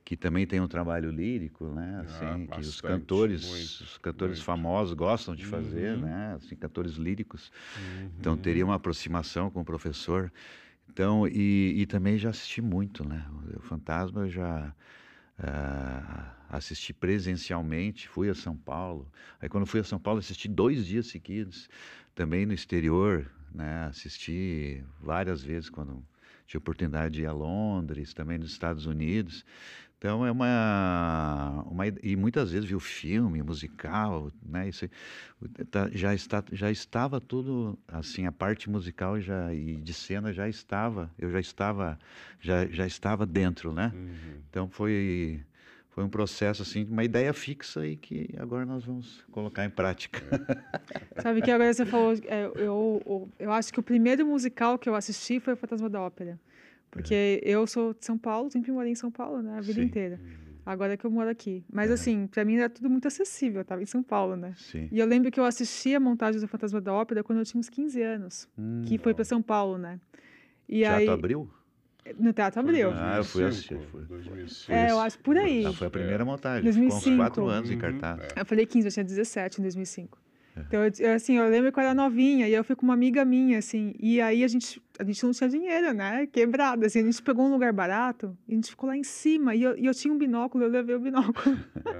[0.02, 2.04] que também tem um trabalho lírico, né?
[2.06, 4.46] Assim, ah, que bastante, os cantores, muito, os cantores muito.
[4.46, 6.02] famosos gostam de fazer, uhum.
[6.06, 6.36] né?
[6.36, 7.52] Assim, cantores líricos.
[8.18, 8.38] Então uhum.
[8.38, 10.32] teria uma aproximação com o professor.
[10.88, 13.26] Então, e, e também já assisti muito, né?
[13.56, 14.74] O Fantasma eu já.
[15.38, 19.10] Uh, assisti presencialmente, fui a São Paulo.
[19.40, 21.68] Aí quando fui a São Paulo assisti dois dias seguidos,
[22.14, 23.86] também no exterior, né?
[23.86, 26.02] Assisti várias vezes quando
[26.46, 29.44] tive oportunidade de ir a Londres, também nos Estados Unidos.
[29.98, 34.68] Então é uma, uma e muitas vezes viu filme, musical, né?
[34.68, 34.88] Isso
[35.70, 40.48] tá, já está já estava tudo assim a parte musical já e de cena já
[40.48, 41.98] estava, eu já estava
[42.38, 43.90] já, já estava dentro, né?
[43.94, 44.40] Uhum.
[44.50, 45.42] Então foi
[45.96, 50.22] foi um processo assim, uma ideia fixa e que agora nós vamos colocar em prática.
[51.16, 51.22] É.
[51.22, 54.90] Sabe que agora você falou, é, eu, eu, eu acho que o primeiro musical que
[54.90, 56.38] eu assisti foi o Fantasma da Ópera.
[56.90, 57.40] Porque é.
[57.42, 59.58] eu sou de São Paulo, sempre morei em São Paulo, né?
[59.58, 59.86] A vida Sim.
[59.86, 60.20] inteira.
[60.66, 61.64] Agora que eu moro aqui.
[61.72, 63.60] Mas, assim, para mim era tudo muito acessível.
[63.60, 64.52] Eu tava em São Paulo, né?
[64.56, 64.88] Sim.
[64.90, 67.60] E eu lembro que eu assisti a montagem do Fantasma da Ópera quando eu tinha
[67.60, 68.48] uns 15 anos.
[68.58, 70.00] Hum, que foi para São Paulo, né?
[70.68, 71.08] E Teatro aí...
[71.08, 71.50] Abril?
[72.18, 72.90] No Teatro Abril.
[72.92, 73.78] Ah, eu fui assistir.
[73.92, 74.02] Foi.
[74.04, 74.66] 2006.
[74.68, 75.64] É, eu acho por aí.
[75.64, 76.64] Ah, foi a primeira montagem.
[76.64, 76.98] 2005.
[76.98, 78.28] Ficou uns quatro anos em cartaz.
[78.34, 80.18] Eu falei 15, eu tinha 17 em 2005.
[80.56, 83.24] Então, eu, assim, eu lembro que eu era novinha e eu fui com uma amiga
[83.24, 86.26] minha, assim, e aí a gente, a gente não tinha dinheiro, né?
[86.26, 89.54] Quebrado, assim, a gente pegou um lugar barato e a gente ficou lá em cima
[89.54, 91.58] e eu, e eu tinha um binóculo, eu levei o binóculo.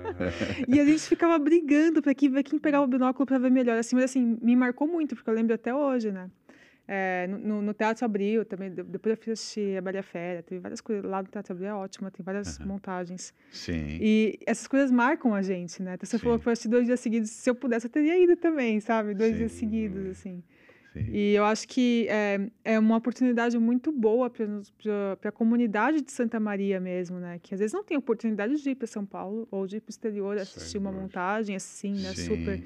[0.66, 3.78] e a gente ficava brigando para quem, ver quem pegava o binóculo para ver melhor,
[3.78, 6.30] assim, mas assim, me marcou muito, porque eu lembro até hoje, né?
[6.88, 10.80] É, no, no, Teatro Abril também, depois eu fiz assistir a Maria Fera, teve várias
[10.80, 11.04] coisas.
[11.04, 12.66] Lá no Teatro Abril é ótimo, tem várias uhum.
[12.66, 13.34] montagens.
[13.50, 13.98] Sim.
[14.00, 15.94] E essas coisas marcam a gente, né?
[15.94, 16.22] Então você Sim.
[16.22, 17.30] falou que foi assistir dois dias seguidos.
[17.30, 19.14] Se eu pudesse, eu teria ido também, sabe?
[19.14, 19.38] Dois Sim.
[19.38, 20.44] dias seguidos, assim.
[20.92, 21.10] Sim.
[21.12, 26.38] E eu acho que é, é uma oportunidade muito boa para a comunidade de Santa
[26.38, 27.38] Maria mesmo, né?
[27.42, 29.88] Que às vezes não tem oportunidade de ir para São Paulo ou de ir para
[29.88, 32.14] o exterior assistir uma montagem assim, né?
[32.14, 32.62] Super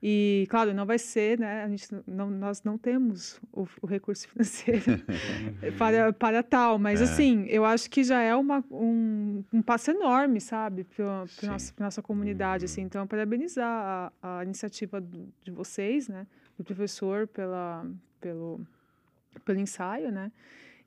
[0.00, 1.64] e, claro, não vai ser, né?
[1.64, 5.02] A gente não, nós não temos o, o recurso financeiro
[5.76, 7.04] para, para tal, mas, é.
[7.04, 11.74] assim, eu acho que já é uma, um, um passo enorme, sabe, para a nossa,
[11.78, 12.82] nossa comunidade, assim.
[12.82, 16.26] Então, parabenizar a, a iniciativa do, de vocês, né?
[16.56, 17.84] Do professor pela,
[18.20, 18.60] pelo,
[19.44, 20.30] pelo ensaio, né?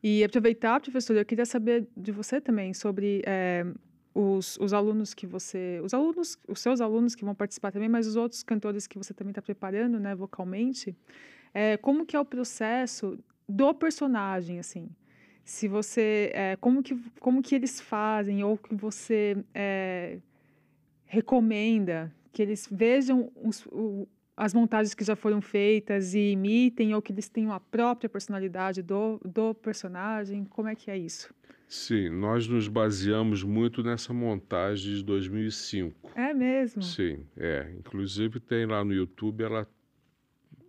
[0.01, 3.65] E aproveitar, professor, eu queria saber de você também sobre é,
[4.13, 8.07] os, os alunos que você, os alunos, os seus alunos que vão participar também, mas
[8.07, 10.95] os outros cantores que você também está preparando, né, vocalmente,
[11.53, 14.89] é, como que é o processo do personagem, assim?
[15.43, 20.19] Se você, é, como que, como que eles fazem ou que você é,
[21.05, 27.01] recomenda que eles vejam os, o, as montagens que já foram feitas e imitem ou
[27.01, 30.45] que eles tenham a própria personalidade do, do personagem?
[30.45, 31.33] Como é que é isso?
[31.71, 36.11] Sim, nós nos baseamos muito nessa montagem de 2005.
[36.15, 36.83] É mesmo?
[36.83, 37.73] Sim, é.
[37.79, 39.65] Inclusive tem lá no YouTube ela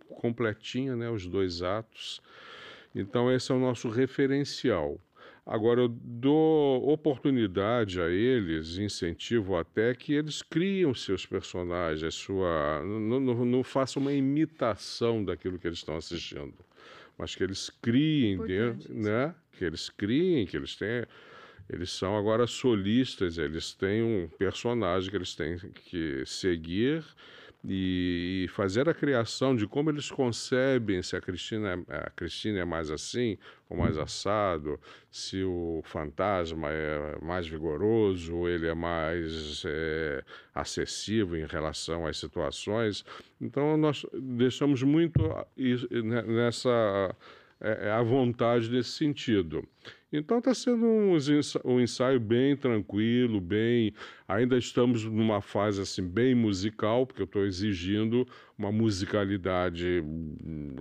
[0.07, 2.21] completinha, né, os dois atos.
[2.95, 4.97] Então esse é o nosso referencial.
[5.45, 13.19] Agora, eu dou oportunidade a eles, incentivo até que eles criem seus personagens, sua, não,
[13.19, 16.53] não, não façam uma imitação daquilo que eles estão assistindo
[17.17, 19.35] mas que eles criem, dentro, né?
[19.57, 21.05] Que eles criem, que eles tenham.
[21.69, 27.03] Eles são agora solistas, eles têm um personagem que eles têm que seguir
[27.65, 32.91] e, fazer a criação de como eles concebem se a Cristina, a Cristina é mais
[32.91, 33.37] assim
[33.69, 41.45] ou mais assado, se o fantasma é mais vigoroso, ele é mais é, acessível em
[41.45, 43.05] relação às situações.
[43.39, 45.21] Então nós deixamos muito
[46.27, 47.15] nessa
[47.63, 49.67] é, é à vontade nesse sentido.
[50.15, 51.17] Então está sendo um,
[51.65, 53.91] um, ensaio bem tranquilo, bem.
[54.27, 60.03] Ainda estamos numa fase assim bem musical, porque eu estou exigindo uma musicalidade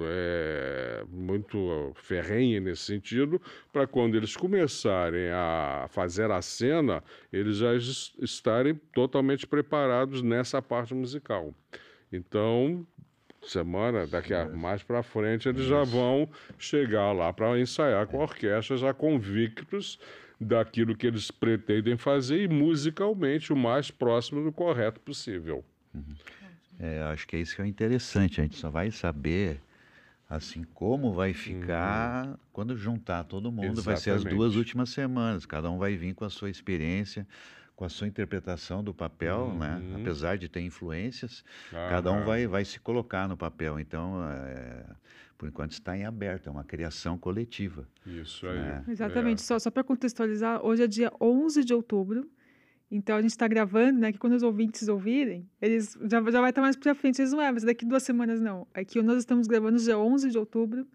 [0.02, 3.40] é, muito ferrenha nesse sentido,
[3.72, 7.74] para quando eles começarem a fazer a cena, eles já
[8.20, 11.54] estarem totalmente preparados nessa parte musical.
[12.12, 12.86] Então,
[13.48, 16.28] semana, daqui a mais para frente, eles já vão
[16.58, 19.98] chegar lá para ensaiar com a orquestra, já convictos
[20.40, 25.64] daquilo que eles pretendem fazer e musicalmente o mais próximo do correto possível.
[25.94, 26.14] Uhum.
[26.78, 29.60] É, acho que é isso que é interessante, a gente só vai saber
[30.28, 32.36] assim como vai ficar uhum.
[32.52, 33.84] quando juntar todo mundo, Exatamente.
[33.84, 37.26] vai ser as duas últimas semanas, cada um vai vir com a sua experiência,
[37.82, 39.74] com a sua interpretação do papel, né?
[39.74, 39.88] uhum.
[39.94, 40.00] né?
[40.00, 43.80] Apesar de ter influências, cada um vai, vai se colocar no papel.
[43.80, 44.84] Então, é,
[45.36, 47.88] por enquanto está em aberto, é uma criação coletiva.
[48.06, 48.56] Isso aí.
[48.56, 48.84] Né?
[48.86, 49.40] Exatamente.
[49.40, 49.42] É.
[49.42, 52.30] Só, só para contextualizar, hoje é dia 11 de outubro
[52.88, 54.12] Então a gente está gravando, né?
[54.12, 57.20] Que quando os ouvintes ouvirem, eles já, já vai estar mais para frente.
[57.20, 58.64] Eles não é, mas daqui duas semanas não.
[58.72, 60.86] Aqui nós estamos gravando dia 11 de outubro.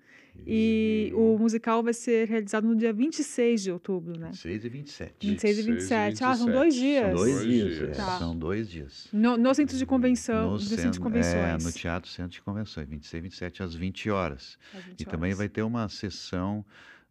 [0.46, 4.28] E o musical vai ser realizado no dia 26 de outubro, né?
[4.28, 5.28] 26 e 27.
[5.28, 6.24] 26 e 26 27.
[6.24, 7.06] Ah, são dois dias.
[7.06, 7.76] São dois Dois dias.
[7.78, 7.90] dias.
[7.90, 8.18] é, Tá.
[8.20, 9.08] São dois dias.
[9.12, 11.36] No, no centro de convenção, no, centro, de centro- convenções.
[11.36, 14.58] É, no Teatro Centro de Convenções, 26 e 27 às 20 horas.
[14.74, 15.38] às 20 E também horas.
[15.38, 16.66] vai ter uma sessão,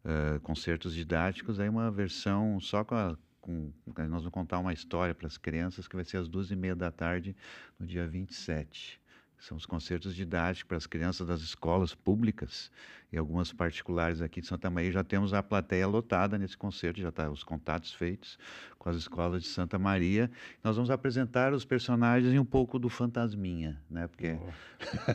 [0.05, 3.17] eh, concertos didáticos, aí uma versão só com a.
[3.39, 3.71] Com,
[4.09, 6.75] nós vamos contar uma história para as crianças que vai ser às duas e meia
[6.75, 7.33] da tarde,
[7.79, 8.99] no dia 27.
[9.39, 12.71] São os concertos didáticos para as crianças das escolas públicas
[13.11, 14.91] e algumas particulares aqui de Santa Maria.
[14.91, 18.37] Já temos a plateia lotada nesse concerto, já está os contatos feitos
[18.79, 20.29] com as escolas de Santa Maria.
[20.63, 24.07] Nós vamos apresentar os personagens e um pouco do fantasminha, né?
[24.07, 24.37] Porque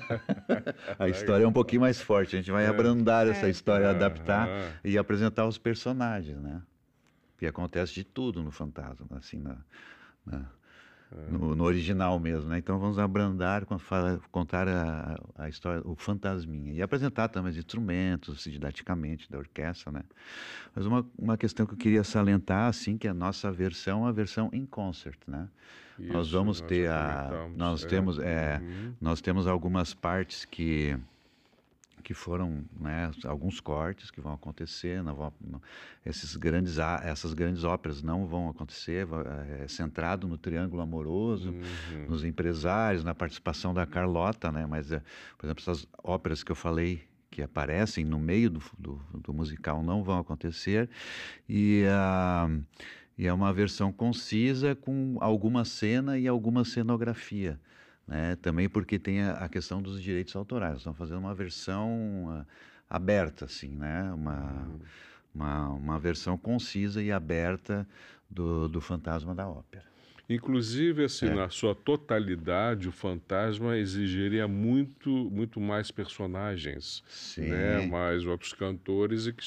[0.99, 2.37] a história é um pouquinho mais forte.
[2.37, 3.51] A gente vai abrandar essa É.
[3.51, 4.49] história, adaptar
[4.85, 6.63] e apresentar os personagens, né?
[7.33, 9.57] Porque acontece de tudo no fantasma, assim, na,
[10.25, 10.49] na-
[11.31, 12.59] no, no original mesmo, né?
[12.59, 13.65] Então vamos abrandar,
[14.31, 16.73] contar a, a história, o fantasminha.
[16.73, 20.03] E apresentar também os instrumentos, didaticamente, da orquestra, né?
[20.75, 24.13] Mas uma, uma questão que eu queria salientar, assim, que a nossa versão é a
[24.13, 25.49] versão em concert, né?
[25.99, 27.49] nós Isso, vamos nós ter a...
[27.55, 27.87] Nós é.
[27.87, 28.19] temos...
[28.19, 28.95] É, Uhum.
[29.01, 30.99] nós temos algumas partes que
[32.03, 35.63] que foram né, alguns cortes que vão acontecer não vão, não-
[36.05, 39.07] esses grandes essas grandes óperas não vão acontecer
[39.61, 42.07] é centrado no triângulo amoroso Uhum.
[42.09, 45.01] nos empresários na participação da Carlota né mas é,
[45.39, 49.83] por exemplo essas óperas que eu falei que aparecem no meio do, do, do musical
[49.83, 50.91] não vão acontecer
[51.49, 52.49] e a
[53.17, 57.61] e é uma versão concisa com alguma cena e alguma cenografia
[58.13, 58.37] né?
[58.43, 60.77] Também porque tem a, a questão dos direitos autorais.
[60.79, 62.47] Estamos fazendo uma versão ah,
[62.89, 64.13] aberta, assim, né?
[64.13, 64.69] Uma,
[65.35, 67.89] uma, uma versão concisa e aberta
[68.29, 69.85] do, do Fantasma da Ópera.
[70.29, 71.35] Inclusive, assim, É.
[71.35, 77.49] na sua totalidade, o fantasma exigiria muito, muito mais personagens, Sim.
[77.49, 77.87] né?
[77.87, 79.43] Mais outros cantores e que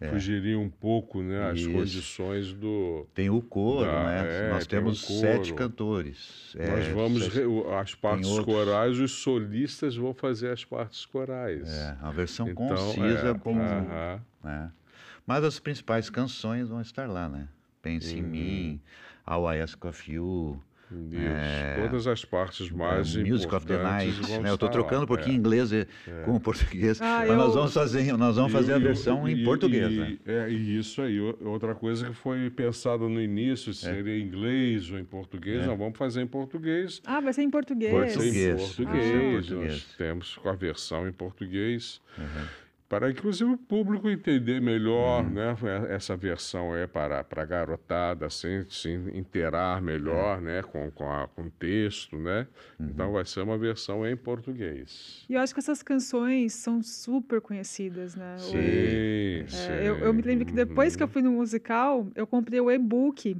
[0.00, 1.50] s- fugiriam um pouco, né?
[1.50, 1.70] As Isso.
[1.72, 3.06] condições do...
[3.14, 4.26] Tem o coro, Da- né?
[4.28, 6.54] é, Nós temos sete cantores.
[6.58, 7.24] Nós É, vamos...
[7.24, 7.42] sete-
[7.80, 8.44] As partes outros.
[8.54, 11.68] corais, os solistas vão fazer as partes corais.
[11.68, 13.56] É, a versão Então, concisa é, com...
[13.58, 14.20] aham.
[14.44, 14.72] né?
[15.26, 17.48] Mas as principais canções vão estar lá, né?
[17.82, 18.20] Pense Uhum.
[18.20, 18.80] em mim,
[19.28, 21.20] How I Ask of You, Isso.
[21.20, 21.82] É.
[21.82, 24.48] Todas as partes mais é, Music of the Night, né?
[24.50, 25.38] Eu estou trocando um pouquinho É.
[25.38, 25.86] inglês e-
[26.24, 29.40] com o português, Ah, mas nós vamos fazer, nós vamos fazer a versão e- em
[29.40, 30.18] e- português, e, né?
[30.26, 31.20] É, e isso aí.
[31.20, 33.24] Outra coisa que foi pensado no É.
[33.24, 37.00] início, se seria em inglês ou em português, nós vamos fazer em português.
[37.06, 37.90] Ah, vai ser em português.
[37.90, 38.36] Português.
[38.36, 38.56] Em Ah.
[38.56, 39.46] português.
[39.46, 39.70] Português.
[39.72, 42.00] Nós temos com a versão em português.
[42.88, 45.30] Para inclusive o público entender melhor, Uhum.
[45.32, 45.54] né?
[45.90, 50.62] Essa versão é para para a garotada assim, se inteirar melhor, né?
[50.62, 52.46] Com, com, a, com o texto, né?
[52.80, 52.88] Uhum.
[52.88, 55.26] Então vai ser uma versão em português.
[55.28, 58.36] E eu acho que essas canções são super conhecidas, né?
[58.36, 59.72] O- Sim, É, sim.
[59.72, 61.12] eu, eu me lembro que depois que eu Uhum.
[61.12, 63.36] fui no musical, eu comprei o e-book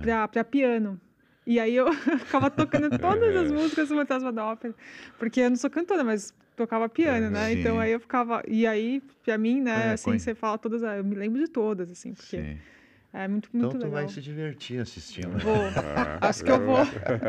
[0.00, 1.00] pra, pra piano.
[1.44, 1.86] E aí eu
[2.26, 3.38] ficava tocando todas É.
[3.40, 4.72] as músicas do Fantasma da Ópera.
[5.18, 7.52] Porque eu não sou cantora, mas tocava piano, né?
[7.52, 7.60] Sim.
[7.60, 8.42] Então aí eu ficava.
[8.46, 10.82] E aí, pra mim, né, É, assim, conhe- você fala todas.
[10.82, 12.58] Eu me lembro de todas, assim, porque Sim.
[13.12, 14.02] é muito, Então muito tu legal.
[14.04, 15.38] vai se divertir assistindo.
[15.38, 15.62] Vou.
[15.74, 16.78] Ah, Acho que eu vou.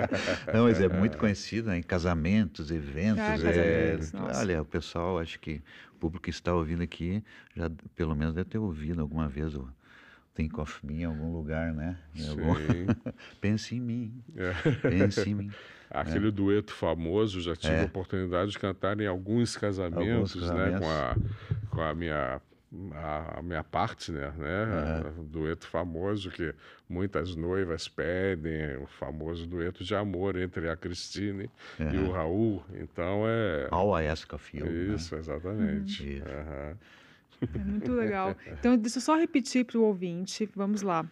[0.54, 3.20] Não, mas é muito conhecido né, em casamentos, eventos.
[3.28, 4.40] Ah, é, casamentos, nossa.
[4.42, 5.62] olha, o pessoal, acho que
[5.96, 7.24] o público que está ouvindo aqui
[7.56, 9.68] já pelo menos deve ter ouvido alguma vez o
[10.40, 11.98] Think of Me em algum lugar, né?
[12.16, 12.88] Em algum- Sim.
[13.42, 14.54] Pense em mim, É.
[14.90, 15.52] pense em mim.
[15.92, 17.82] Aquele dueto famoso, já tive É.
[17.82, 20.42] a oportunidade de cantar em alguns casamentos, Alguns né?
[20.48, 20.80] casamentos.
[20.80, 21.16] Com a,
[21.72, 22.42] com a minha
[22.94, 25.12] a, minha partner, né?
[25.18, 26.54] Um dueto famoso que
[26.88, 31.50] muitas noivas pedem, o famoso dueto de amor entre a Cristine
[31.80, 32.64] e o Raul.
[32.76, 34.68] Então é All I Ask of You.
[34.68, 34.94] né?
[34.94, 36.18] isso, exatamente.
[36.18, 36.24] Isso.
[37.42, 38.36] É muito legal.
[38.48, 40.50] Então, deixa eu só repetir para o ouvinte.
[40.56, 41.10] Vamos lá.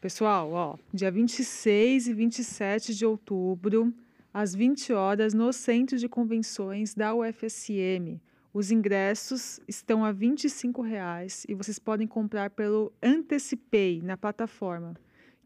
[0.00, 3.92] Pessoal, ó, dia 26 e 27 de outubro,
[4.32, 8.20] às 20 horas, no Centro de Convenções da UFSM.
[8.54, 14.94] Os ingressos estão a 25 reais e vocês podem comprar pelo Antecipei, na plataforma.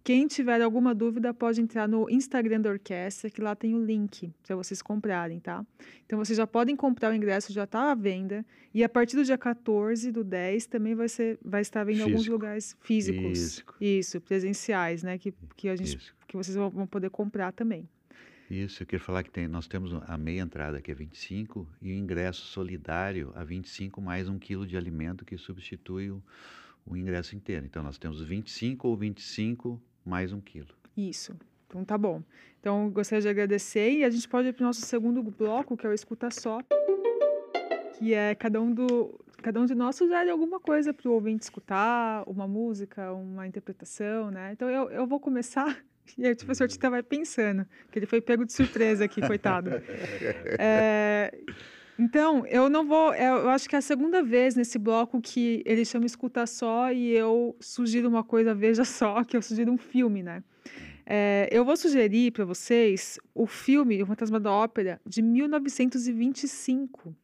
[0.05, 4.33] Quem tiver alguma dúvida pode entrar no Instagram da orquestra, que lá tem o link
[4.43, 5.65] para vocês comprarem, tá?
[6.05, 8.45] Então vocês já podem comprar o ingresso, já está à venda.
[8.75, 12.27] E a partir do dia 14 do 10 também vai, ser, vai estar vendo alguns
[12.27, 13.39] lugares físicos.
[13.39, 13.75] Físico.
[13.81, 15.19] Isso, presenciais, né?
[15.19, 17.89] Que, que, a gente, que vocês vão, vão poder comprar também.
[18.51, 21.93] Isso, eu queria falar que tem, nós temos a meia entrada que é 25 e
[21.93, 26.21] o ingresso solidário a 25 mais um quilo de alimento que substitui o,
[26.85, 27.65] o ingresso inteiro.
[27.65, 30.75] Então nós temos 25 ou 25 mais um quilo.
[30.97, 31.35] Isso.
[31.67, 32.23] Então tá bom.
[32.61, 35.87] Então gostaria de agradecer e a gente pode ir para o nosso segundo bloco, que
[35.87, 36.61] é o Escuta Só,
[37.99, 41.43] que é cada um do cada um de nós sugere alguma coisa para o ouvinte
[41.43, 44.53] escutar, uma música, uma interpretação, né?
[44.53, 45.77] Então eu, eu vou começar
[46.17, 49.71] e aí o professor Tita vai pensando, que ele foi pego de surpresa aqui, coitado.
[50.59, 51.33] É,
[52.03, 53.15] então, eu não vou.
[53.15, 56.91] É, eu acho que é a segunda vez nesse bloco que ele chama Escuta Só
[56.91, 60.43] e eu sugiro uma coisa, veja só, que eu sugiro um filme, né?
[61.07, 67.15] É, eu vou sugerir para vocês o filme O Fantasma da Ópera de 1925,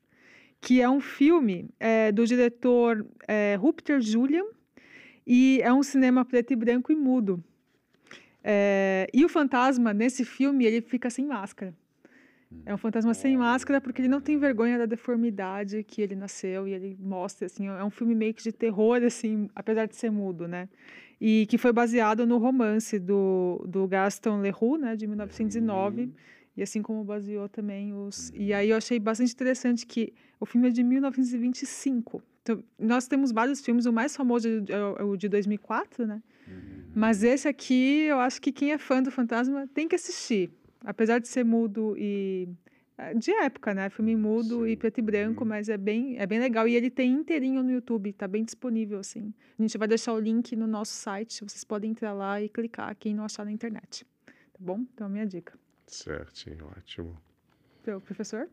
[0.61, 4.45] que é um filme é, do diretor é, Rupert Julian
[5.27, 7.43] e é um cinema preto e branco e mudo.
[8.45, 11.75] É, e o fantasma, nesse filme, ele fica sem máscara.
[12.65, 16.67] É um fantasma sem máscara porque ele não tem vergonha da deformidade que ele nasceu
[16.67, 20.11] e ele mostra, assim, é um filme meio que de terror, assim, apesar de ser
[20.11, 20.69] mudo, né?
[21.21, 26.13] E que foi baseado no romance do, do Gaston Leroux, né, de 1909, uhum.
[26.57, 28.33] e assim como baseou também os...
[28.35, 32.23] E aí eu achei bastante interessante que o filme é de 1925.
[32.43, 34.49] Então, nós temos vários filmes, o mais famoso
[34.99, 36.23] é o de 2004, né?
[36.47, 36.85] Uhum.
[36.95, 40.51] Mas esse aqui, eu acho que quem é fã do Fantasma tem que assistir
[40.85, 42.49] apesar de ser mudo e
[42.99, 43.89] é, de época, né?
[43.89, 44.71] Filme mudo Sim.
[44.71, 45.49] e preto e branco, uhum.
[45.49, 46.67] mas é bem, é bem legal.
[46.67, 49.33] E ele tem inteirinho no YouTube, tá bem disponível, assim.
[49.57, 52.95] A gente vai deixar o link no nosso site, vocês podem entrar lá e clicar
[52.97, 54.05] quem não achar na internet.
[54.27, 54.81] Tá bom?
[54.93, 55.57] Então, a minha dica.
[55.87, 57.17] Certinho, ótimo.
[57.81, 58.49] Então, professor?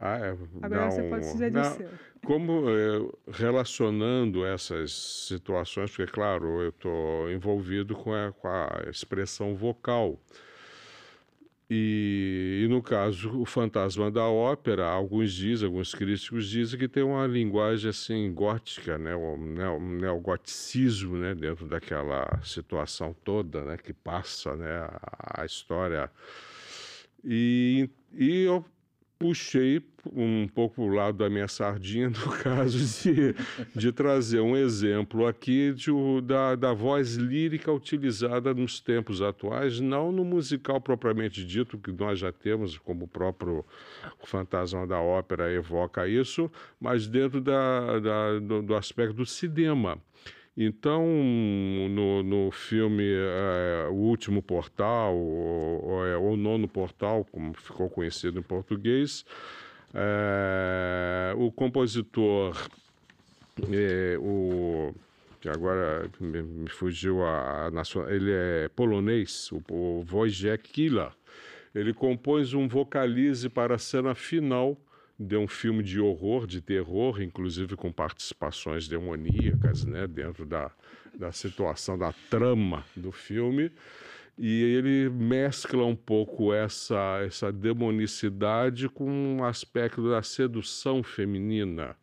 [0.00, 0.30] Ah, é.
[0.62, 1.90] Agora não, você pode sugerir não, seu.
[2.24, 9.56] Como é, relacionando essas situações, porque, claro, eu estou envolvido com a, com a expressão
[9.56, 10.20] vocal.
[11.70, 17.02] E, e, no caso, o fantasma da ópera, alguns dizem, alguns críticos dizem que tem
[17.02, 23.92] uma linguagem assim gótica, né, o neo, neogoticismo, né, dentro daquela situação toda, né, que
[23.92, 26.10] passa, né, a, a história.
[27.22, 28.64] E, e eu
[29.18, 29.82] puxei
[30.14, 33.34] um pouco o lado da minha sardinha no caso de,
[33.74, 35.90] de trazer um exemplo aqui de,
[36.22, 42.18] da, da voz lírica utilizada nos tempos atuais, não no musical propriamente dito, que nós
[42.18, 43.64] já temos, como o próprio
[44.24, 46.50] Fantasma da Ópera evoca isso,
[46.80, 50.00] mas dentro da, da do, do aspecto do cinema.
[50.60, 57.54] Então, no, no filme é, O Último Portal, ou, ou, é, O Nono Portal, como
[57.54, 59.24] ficou conhecido em português,
[59.94, 62.56] é, o compositor,
[63.70, 64.92] é, o
[65.40, 71.14] que agora me, me fugiu a, a ele é polonês, o, o Wojciech Killa,
[71.72, 74.76] ele compôs um vocalize para a cena final
[75.18, 80.70] de um filme de horror, de terror, inclusive com participações demoníacas, né, dentro da,
[81.12, 83.72] da situação, da trama do filme.
[84.38, 91.96] E ele mescla um pouco essa, essa demonicidade com um aspecto da sedução feminina.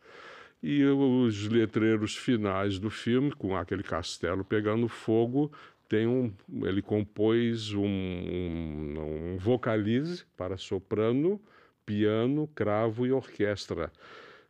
[0.61, 5.49] E os letreiros finais do filme, com aquele castelo pegando fogo,
[5.87, 11.39] tem um, ele compôs um, um, um vocalize para soprano,
[11.85, 13.91] piano, cravo e orquestra.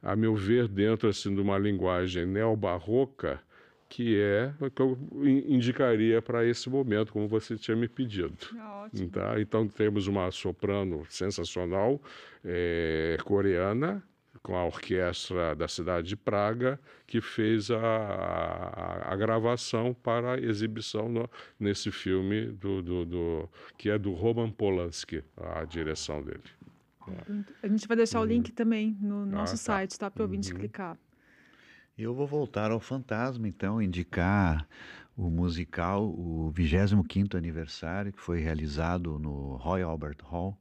[0.01, 3.41] A meu ver, dentro assim, de uma linguagem neobarroca,
[3.89, 8.35] que é o que eu indicaria para esse momento, como você tinha me pedido.
[8.83, 9.09] Ótimo.
[9.09, 9.39] Tá?
[9.39, 12.01] Então, temos uma soprano sensacional,
[12.43, 14.03] é, coreana,
[14.45, 20.39] com a orquestra da cidade de Praga, que fez a, a, a gravação para a
[20.39, 21.27] exibição no,
[21.59, 26.43] nesse filme do, do, do, que é do Roman Polanski, a direção dele.
[27.61, 28.25] A gente vai deixar uhum.
[28.25, 29.57] o link também no ah, nosso tá.
[29.57, 30.09] site, tá?
[30.09, 30.59] Para o ouvinte uhum.
[30.59, 30.97] clicar.
[31.97, 34.67] Eu vou voltar ao Fantasma, então, indicar
[35.15, 40.57] o musical, o 25º aniversário, que foi realizado no Royal Albert Hall,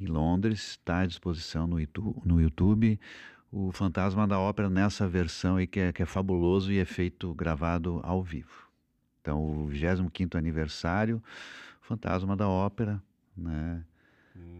[0.00, 0.70] em Londres.
[0.70, 3.00] Está à disposição no YouTube, no YouTube.
[3.50, 7.34] O Fantasma da Ópera nessa versão aí que é, que é fabuloso e é feito,
[7.34, 8.70] gravado ao vivo.
[9.20, 11.22] Então, o 25º aniversário,
[11.80, 13.02] Fantasma da Ópera,
[13.36, 13.84] né?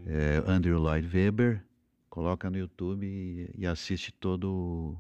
[0.07, 1.63] É, Andrew Lloyd Webber,
[2.11, 4.97] coloca no YouTube e, e, assiste todo.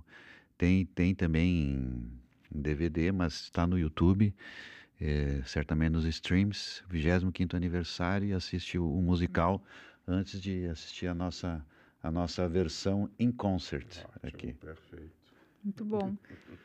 [0.56, 2.10] Tem, tem também
[2.54, 4.34] em DVD, mas está no YouTube,
[5.00, 9.62] é, certamente nos streams, 25 aniversário, e assiste o, o, musical
[10.06, 11.64] antes de assistir a nossa,
[12.02, 14.52] a nossa versão em concert Ótimo, aqui.
[14.54, 15.22] Perfeito.
[15.64, 16.16] Muito bom.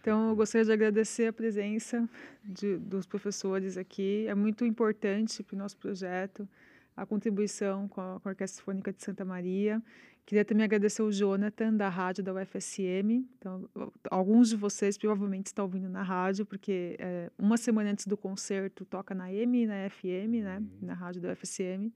[0.01, 2.08] Então, eu gostaria de agradecer a presença
[2.43, 4.26] de, dos professores aqui.
[4.28, 6.47] É muito importante para o nosso projeto
[6.97, 9.81] a contribuição com a, com a Orquestra Sinfônica de Santa Maria,
[10.27, 13.25] Queria também agradecer o Jonathan, da rádio da UFSM.
[13.39, 13.69] Então,
[14.11, 18.83] alguns de vocês provavelmente estão ouvindo na rádio, porque é, uma semana antes do concerto
[18.83, 20.57] toca na M e na FM, né?
[20.57, 20.69] Uhum.
[20.81, 21.93] Na rádio da UFSM.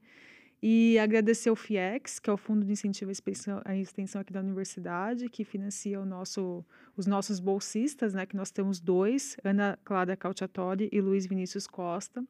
[0.62, 4.32] E agradecer o FIEX, que é o Fundo de Incentivo à Extensão, à Extensão aqui
[4.32, 6.64] da universidade, que financia o nosso,
[6.96, 8.24] os nossos bolsistas, né?
[8.24, 12.24] Que nós temos dois, Ana Clara Cautiatori e Luiz Vinícius Costa.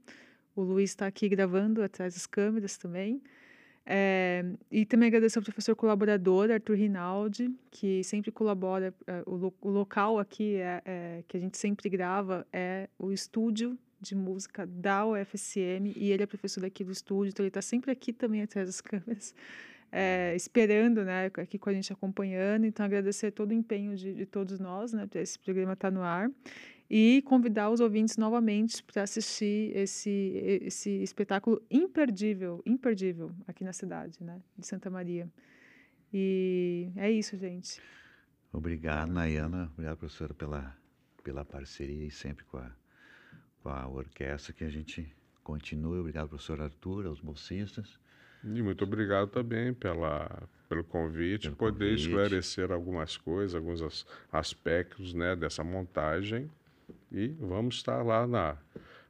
[0.55, 3.22] O Luiz está aqui gravando atrás das câmeras também.
[3.84, 8.94] É, e também agradecer ao professor colaborador, Arthur Rinaldi, que sempre colabora.
[9.07, 13.76] É, o, o, local aqui é, é, que a gente sempre grava é o estúdio
[14.00, 17.90] de música da UFSM, e ele é professor aqui do estúdio, então ele está sempre
[17.90, 19.34] aqui também atrás das câmeras,
[19.90, 22.64] é, esperando, né, aqui com a gente acompanhando.
[22.64, 25.94] Então, agradecer todo o empenho de, de todos nós, né, para esse programa estar tá
[25.94, 26.30] no ar
[26.89, 34.22] e convidar os ouvintes novamente para assistir esse, esse espetáculo imperdível, imperdível aqui na cidade,
[34.22, 35.28] né, de Santa Maria.
[36.12, 37.80] E é isso, gente.
[38.53, 39.70] Obrigado, Nayana.
[39.72, 40.76] Obrigado, professora, pela,
[41.24, 42.70] pela parceria e sempre com a,
[43.62, 45.11] com a orquestra que a gente
[45.43, 46.01] continue.
[46.01, 47.99] Obrigado, professor Arthur, aos bolsistas.
[48.45, 52.09] E muito obrigado também pela, pelo convite, pelo poder convite.
[52.09, 56.51] esclarecer algumas coisas, alguns aspectos né, dessa montagem
[57.12, 58.56] e vamos estar lá na,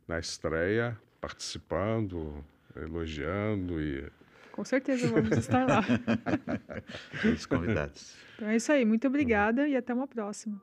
[0.07, 2.45] na estreia, participando,
[2.77, 4.11] elogiando e.
[4.51, 5.83] Com certeza vamos estar lá.
[7.33, 8.15] Os convidados.
[8.35, 8.85] Então é isso aí.
[8.85, 10.61] Muito obrigada e até uma próxima.